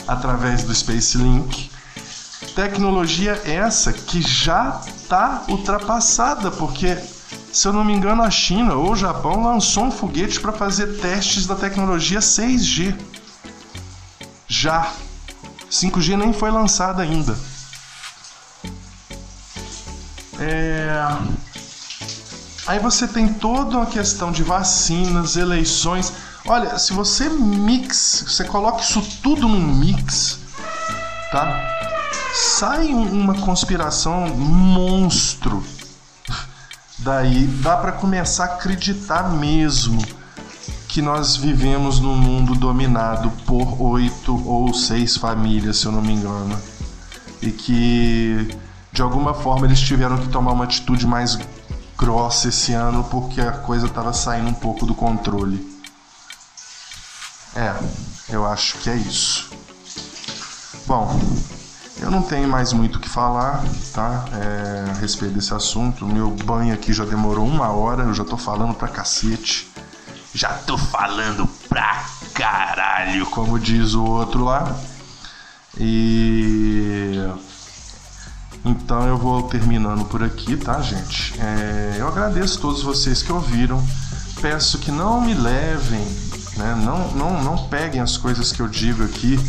através 0.06 0.62
do 0.62 0.74
Space 0.74 1.18
Link. 1.18 1.70
Tecnologia 2.54 3.42
essa 3.44 3.92
que 3.92 4.22
já 4.22 4.80
está 4.86 5.42
ultrapassada, 5.48 6.50
porque 6.52 6.96
se 7.56 7.66
eu 7.66 7.72
não 7.72 7.82
me 7.82 7.94
engano 7.94 8.22
a 8.22 8.30
China 8.30 8.74
ou 8.74 8.92
o 8.92 8.96
Japão 8.96 9.42
lançou 9.42 9.84
um 9.84 9.90
foguete 9.90 10.38
para 10.38 10.52
fazer 10.52 10.98
testes 10.98 11.46
da 11.46 11.54
tecnologia 11.54 12.18
6G. 12.18 12.94
Já. 14.46 14.92
5G 15.70 16.18
nem 16.18 16.34
foi 16.34 16.50
lançada 16.50 17.02
ainda. 17.02 17.34
É... 20.38 21.16
Aí 22.66 22.78
você 22.78 23.08
tem 23.08 23.26
toda 23.32 23.78
uma 23.78 23.86
questão 23.86 24.30
de 24.30 24.42
vacinas, 24.42 25.34
eleições. 25.36 26.12
Olha, 26.44 26.78
se 26.78 26.92
você 26.92 27.30
mix, 27.30 28.22
você 28.28 28.44
coloca 28.44 28.82
isso 28.82 29.00
tudo 29.22 29.48
num 29.48 29.66
mix, 29.76 30.40
tá? 31.32 31.58
Sai 32.34 32.88
uma 32.92 33.34
conspiração 33.34 34.28
monstro. 34.28 35.64
Daí 36.98 37.46
dá 37.62 37.76
para 37.76 37.92
começar 37.92 38.44
a 38.44 38.54
acreditar 38.54 39.30
mesmo 39.30 40.02
que 40.88 41.02
nós 41.02 41.36
vivemos 41.36 42.00
num 42.00 42.16
mundo 42.16 42.54
dominado 42.54 43.30
por 43.44 43.80
oito 43.82 44.42
ou 44.48 44.72
seis 44.72 45.16
famílias, 45.16 45.78
se 45.78 45.86
eu 45.86 45.92
não 45.92 46.00
me 46.00 46.14
engano, 46.14 46.58
e 47.42 47.50
que 47.50 48.48
de 48.92 49.02
alguma 49.02 49.34
forma 49.34 49.66
eles 49.66 49.78
tiveram 49.78 50.16
que 50.16 50.28
tomar 50.28 50.52
uma 50.52 50.64
atitude 50.64 51.06
mais 51.06 51.38
grossa 51.98 52.48
esse 52.48 52.72
ano 52.72 53.04
porque 53.04 53.40
a 53.40 53.52
coisa 53.52 53.86
estava 53.86 54.12
saindo 54.12 54.48
um 54.48 54.54
pouco 54.54 54.86
do 54.86 54.94
controle. 54.94 55.76
É, 57.54 57.74
eu 58.30 58.46
acho 58.46 58.78
que 58.78 58.88
é 58.88 58.96
isso. 58.96 59.50
Bom, 60.86 61.20
eu 62.00 62.10
não 62.10 62.22
tenho 62.22 62.48
mais 62.48 62.72
muito 62.72 62.96
o 62.96 63.00
que 63.00 63.08
falar, 63.08 63.64
tá? 63.92 64.24
É, 64.32 64.90
a 64.90 64.94
respeito 65.00 65.34
desse 65.34 65.54
assunto. 65.54 66.06
Meu 66.06 66.30
banho 66.30 66.74
aqui 66.74 66.92
já 66.92 67.04
demorou 67.04 67.46
uma 67.46 67.68
hora, 67.68 68.04
eu 68.04 68.14
já 68.14 68.24
tô 68.24 68.36
falando 68.36 68.74
pra 68.74 68.88
cacete. 68.88 69.72
Já 70.34 70.50
tô 70.50 70.76
falando 70.76 71.48
pra 71.68 72.04
caralho, 72.34 73.24
como 73.26 73.58
diz 73.58 73.94
o 73.94 74.04
outro 74.04 74.44
lá. 74.44 74.76
E 75.78 77.18
então 78.64 79.06
eu 79.06 79.16
vou 79.16 79.44
terminando 79.44 80.04
por 80.04 80.22
aqui, 80.22 80.56
tá, 80.56 80.80
gente? 80.82 81.34
É, 81.40 81.96
eu 81.98 82.08
agradeço 82.08 82.58
a 82.58 82.60
todos 82.60 82.82
vocês 82.82 83.22
que 83.22 83.32
ouviram. 83.32 83.82
Peço 84.42 84.78
que 84.78 84.90
não 84.90 85.20
me 85.22 85.32
levem, 85.32 86.04
né? 86.56 86.74
não, 86.84 87.10
não, 87.12 87.42
não 87.42 87.68
peguem 87.68 88.02
as 88.02 88.18
coisas 88.18 88.52
que 88.52 88.60
eu 88.60 88.68
digo 88.68 89.02
aqui 89.02 89.40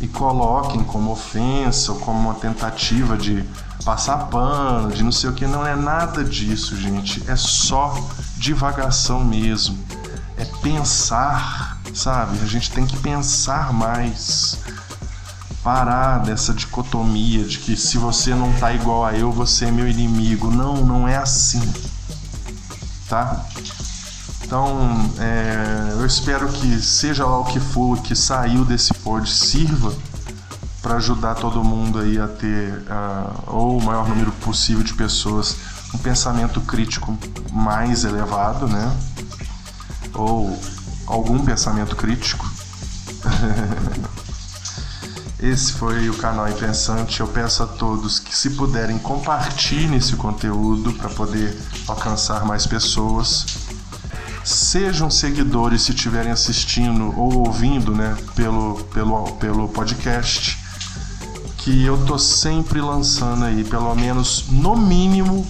e 0.00 0.06
coloquem 0.06 0.82
como 0.84 1.10
ofensa 1.10 1.92
ou 1.92 1.98
como 1.98 2.18
uma 2.18 2.34
tentativa 2.34 3.16
de 3.16 3.44
passar 3.84 4.26
pano, 4.26 4.92
de 4.92 5.02
não 5.02 5.12
sei 5.12 5.30
o 5.30 5.32
que. 5.32 5.46
Não 5.46 5.66
é 5.66 5.74
nada 5.74 6.24
disso, 6.24 6.76
gente. 6.76 7.22
É 7.28 7.36
só 7.36 7.98
divagação 8.36 9.24
mesmo. 9.24 9.78
É 10.36 10.44
pensar, 10.62 11.80
sabe? 11.94 12.38
A 12.40 12.46
gente 12.46 12.70
tem 12.70 12.86
que 12.86 12.96
pensar 12.96 13.72
mais 13.72 14.58
parar 15.62 16.18
dessa 16.18 16.54
dicotomia 16.54 17.44
de 17.44 17.58
que 17.58 17.76
se 17.76 17.98
você 17.98 18.34
não 18.34 18.52
tá 18.54 18.72
igual 18.72 19.04
a 19.04 19.14
eu, 19.14 19.32
você 19.32 19.66
é 19.66 19.70
meu 19.70 19.88
inimigo. 19.88 20.50
Não, 20.50 20.76
não 20.76 21.08
é 21.08 21.16
assim. 21.16 21.60
Tá? 23.08 23.44
Então, 24.48 25.10
é, 25.18 25.92
eu 25.92 26.06
espero 26.06 26.48
que 26.48 26.80
seja 26.80 27.26
lá 27.26 27.38
o 27.38 27.44
que 27.44 27.60
for 27.60 28.00
que 28.00 28.16
saiu 28.16 28.64
desse 28.64 28.94
pod 28.94 29.28
sirva 29.28 29.94
para 30.80 30.94
ajudar 30.94 31.34
todo 31.34 31.62
mundo 31.62 31.98
aí 31.98 32.18
a 32.18 32.26
ter 32.26 32.72
uh, 32.88 33.42
ou 33.46 33.76
o 33.76 33.84
maior 33.84 34.08
número 34.08 34.32
possível 34.32 34.82
de 34.82 34.94
pessoas 34.94 35.54
um 35.92 35.98
pensamento 35.98 36.62
crítico 36.62 37.14
mais 37.52 38.04
elevado, 38.04 38.66
né? 38.66 38.90
Ou 40.14 40.58
algum 41.06 41.44
pensamento 41.44 41.94
crítico. 41.94 42.50
Esse 45.38 45.74
foi 45.74 46.08
o 46.08 46.16
canal 46.16 46.48
Impensante. 46.48 47.20
Eu 47.20 47.28
peço 47.28 47.62
a 47.62 47.66
todos 47.66 48.18
que, 48.18 48.34
se 48.34 48.48
puderem, 48.50 48.98
compartilhem 48.98 49.98
esse 49.98 50.16
conteúdo 50.16 50.94
para 50.94 51.10
poder 51.10 51.54
alcançar 51.86 52.46
mais 52.46 52.66
pessoas. 52.66 53.67
Sejam 54.48 55.10
seguidores 55.10 55.82
se 55.82 55.92
estiverem 55.92 56.32
assistindo 56.32 57.12
ou 57.20 57.46
ouvindo 57.46 57.94
né, 57.94 58.16
pelo, 58.34 58.82
pelo, 58.94 59.32
pelo 59.32 59.68
podcast. 59.68 60.56
Que 61.58 61.84
eu 61.84 62.02
tô 62.06 62.18
sempre 62.18 62.80
lançando 62.80 63.44
aí, 63.44 63.62
pelo 63.62 63.94
menos 63.94 64.46
no 64.48 64.74
mínimo 64.74 65.46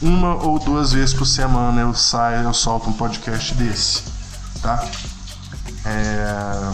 uma 0.00 0.34
ou 0.34 0.58
duas 0.58 0.94
vezes 0.94 1.14
por 1.14 1.26
semana 1.26 1.82
eu 1.82 1.92
saio, 1.92 2.44
eu 2.44 2.54
solto 2.54 2.88
um 2.88 2.94
podcast 2.94 3.52
desse, 3.52 4.02
tá? 4.62 4.82
É... 5.84 6.72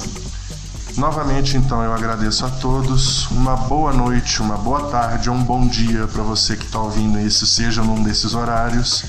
Novamente, 0.97 1.57
então, 1.57 1.83
eu 1.83 1.93
agradeço 1.93 2.47
a 2.47 2.51
todos. 2.51 3.29
Uma 3.33 3.57
boa 3.57 3.93
noite, 3.93 4.41
uma 4.41 4.57
boa 4.57 4.91
tarde, 4.91 5.29
um 5.29 5.43
bom 5.43 5.67
dia 5.67 6.07
para 6.07 6.23
você 6.23 6.57
que 6.57 6.67
está 6.67 6.79
ouvindo 6.79 7.19
isso, 7.19 7.47
seja 7.49 7.83
num 7.83 8.01
desses 8.03 8.35
horários. 8.35 9.05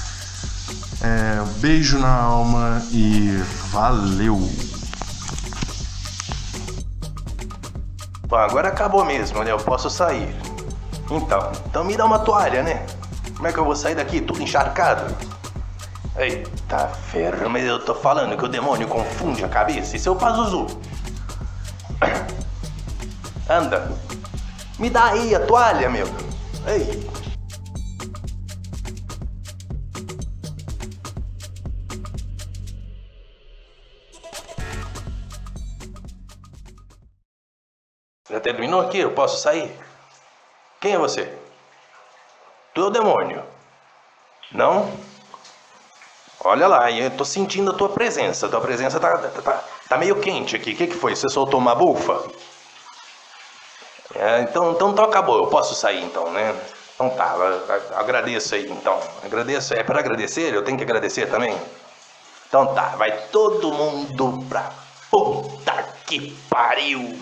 É, 1.01 1.43
beijo 1.59 1.97
na 1.97 2.13
alma 2.13 2.81
e 2.91 3.37
valeu! 3.71 4.37
Bom, 8.27 8.35
agora 8.35 8.67
acabou 8.67 9.05
mesmo, 9.05 9.43
né? 9.43 9.51
Eu 9.51 9.57
posso 9.57 9.89
sair. 9.89 10.35
Então, 11.09 11.51
então 11.65 11.83
me 11.83 11.95
dá 11.95 12.05
uma 12.05 12.19
toalha, 12.19 12.61
né? 12.61 12.85
Como 13.35 13.47
é 13.47 13.53
que 13.53 13.57
eu 13.57 13.65
vou 13.65 13.75
sair 13.75 13.95
daqui 13.95 14.19
tudo 14.21 14.41
encharcado? 14.41 15.15
Eita 16.17 16.89
ferro, 16.89 17.49
mas 17.49 17.63
eu 17.63 17.79
tô 17.79 17.95
falando 17.95 18.37
que 18.37 18.43
o 18.43 18.49
demônio 18.49 18.87
confunde 18.87 19.43
a 19.43 19.47
cabeça. 19.47 19.97
É 19.97 20.11
o 20.11 20.15
Pazuzu. 20.15 20.67
Anda. 23.49 23.91
Me 24.77 24.89
dá 24.89 25.05
aí 25.05 25.33
a 25.33 25.39
toalha, 25.39 25.89
meu. 25.89 26.07
Ei. 26.67 27.09
Terminou 38.69 38.81
aqui? 38.81 38.99
Eu 38.99 39.11
posso 39.11 39.41
sair? 39.41 39.75
Quem 40.79 40.93
é 40.93 40.97
você? 40.97 41.33
Tu 42.73 42.81
é 42.81 42.85
o 42.85 42.89
demônio. 42.89 43.43
Não? 44.51 44.91
Olha 46.41 46.67
lá, 46.67 46.89
eu 46.91 47.11
tô 47.11 47.25
sentindo 47.25 47.71
a 47.71 47.73
tua 47.73 47.89
presença. 47.89 48.45
A 48.45 48.49
tua 48.49 48.61
presença 48.61 48.99
tá, 48.99 49.17
tá, 49.17 49.41
tá, 49.41 49.63
tá 49.89 49.97
meio 49.97 50.19
quente 50.21 50.55
aqui. 50.55 50.71
O 50.71 50.75
que, 50.75 50.87
que 50.87 50.95
foi? 50.95 51.15
Você 51.15 51.27
soltou 51.29 51.59
uma 51.59 51.75
bufa? 51.75 52.23
É, 54.15 54.41
então, 54.41 54.71
então, 54.71 54.91
então 54.91 55.05
acabou. 55.05 55.37
Eu 55.37 55.47
posso 55.47 55.75
sair 55.75 56.03
então, 56.03 56.31
né? 56.31 56.55
Então 56.95 57.09
tá, 57.09 57.35
agradeço 57.95 58.55
aí 58.55 58.69
então. 58.69 58.99
Agradeço. 59.23 59.73
É 59.73 59.83
para 59.83 59.99
agradecer? 59.99 60.53
Eu 60.53 60.63
tenho 60.63 60.77
que 60.77 60.83
agradecer 60.83 61.27
também? 61.29 61.59
Então 62.47 62.73
tá, 62.73 62.95
vai 62.95 63.11
todo 63.27 63.71
mundo 63.73 64.45
pra 64.47 64.71
puta 65.11 65.93
que 66.05 66.31
pariu! 66.49 67.19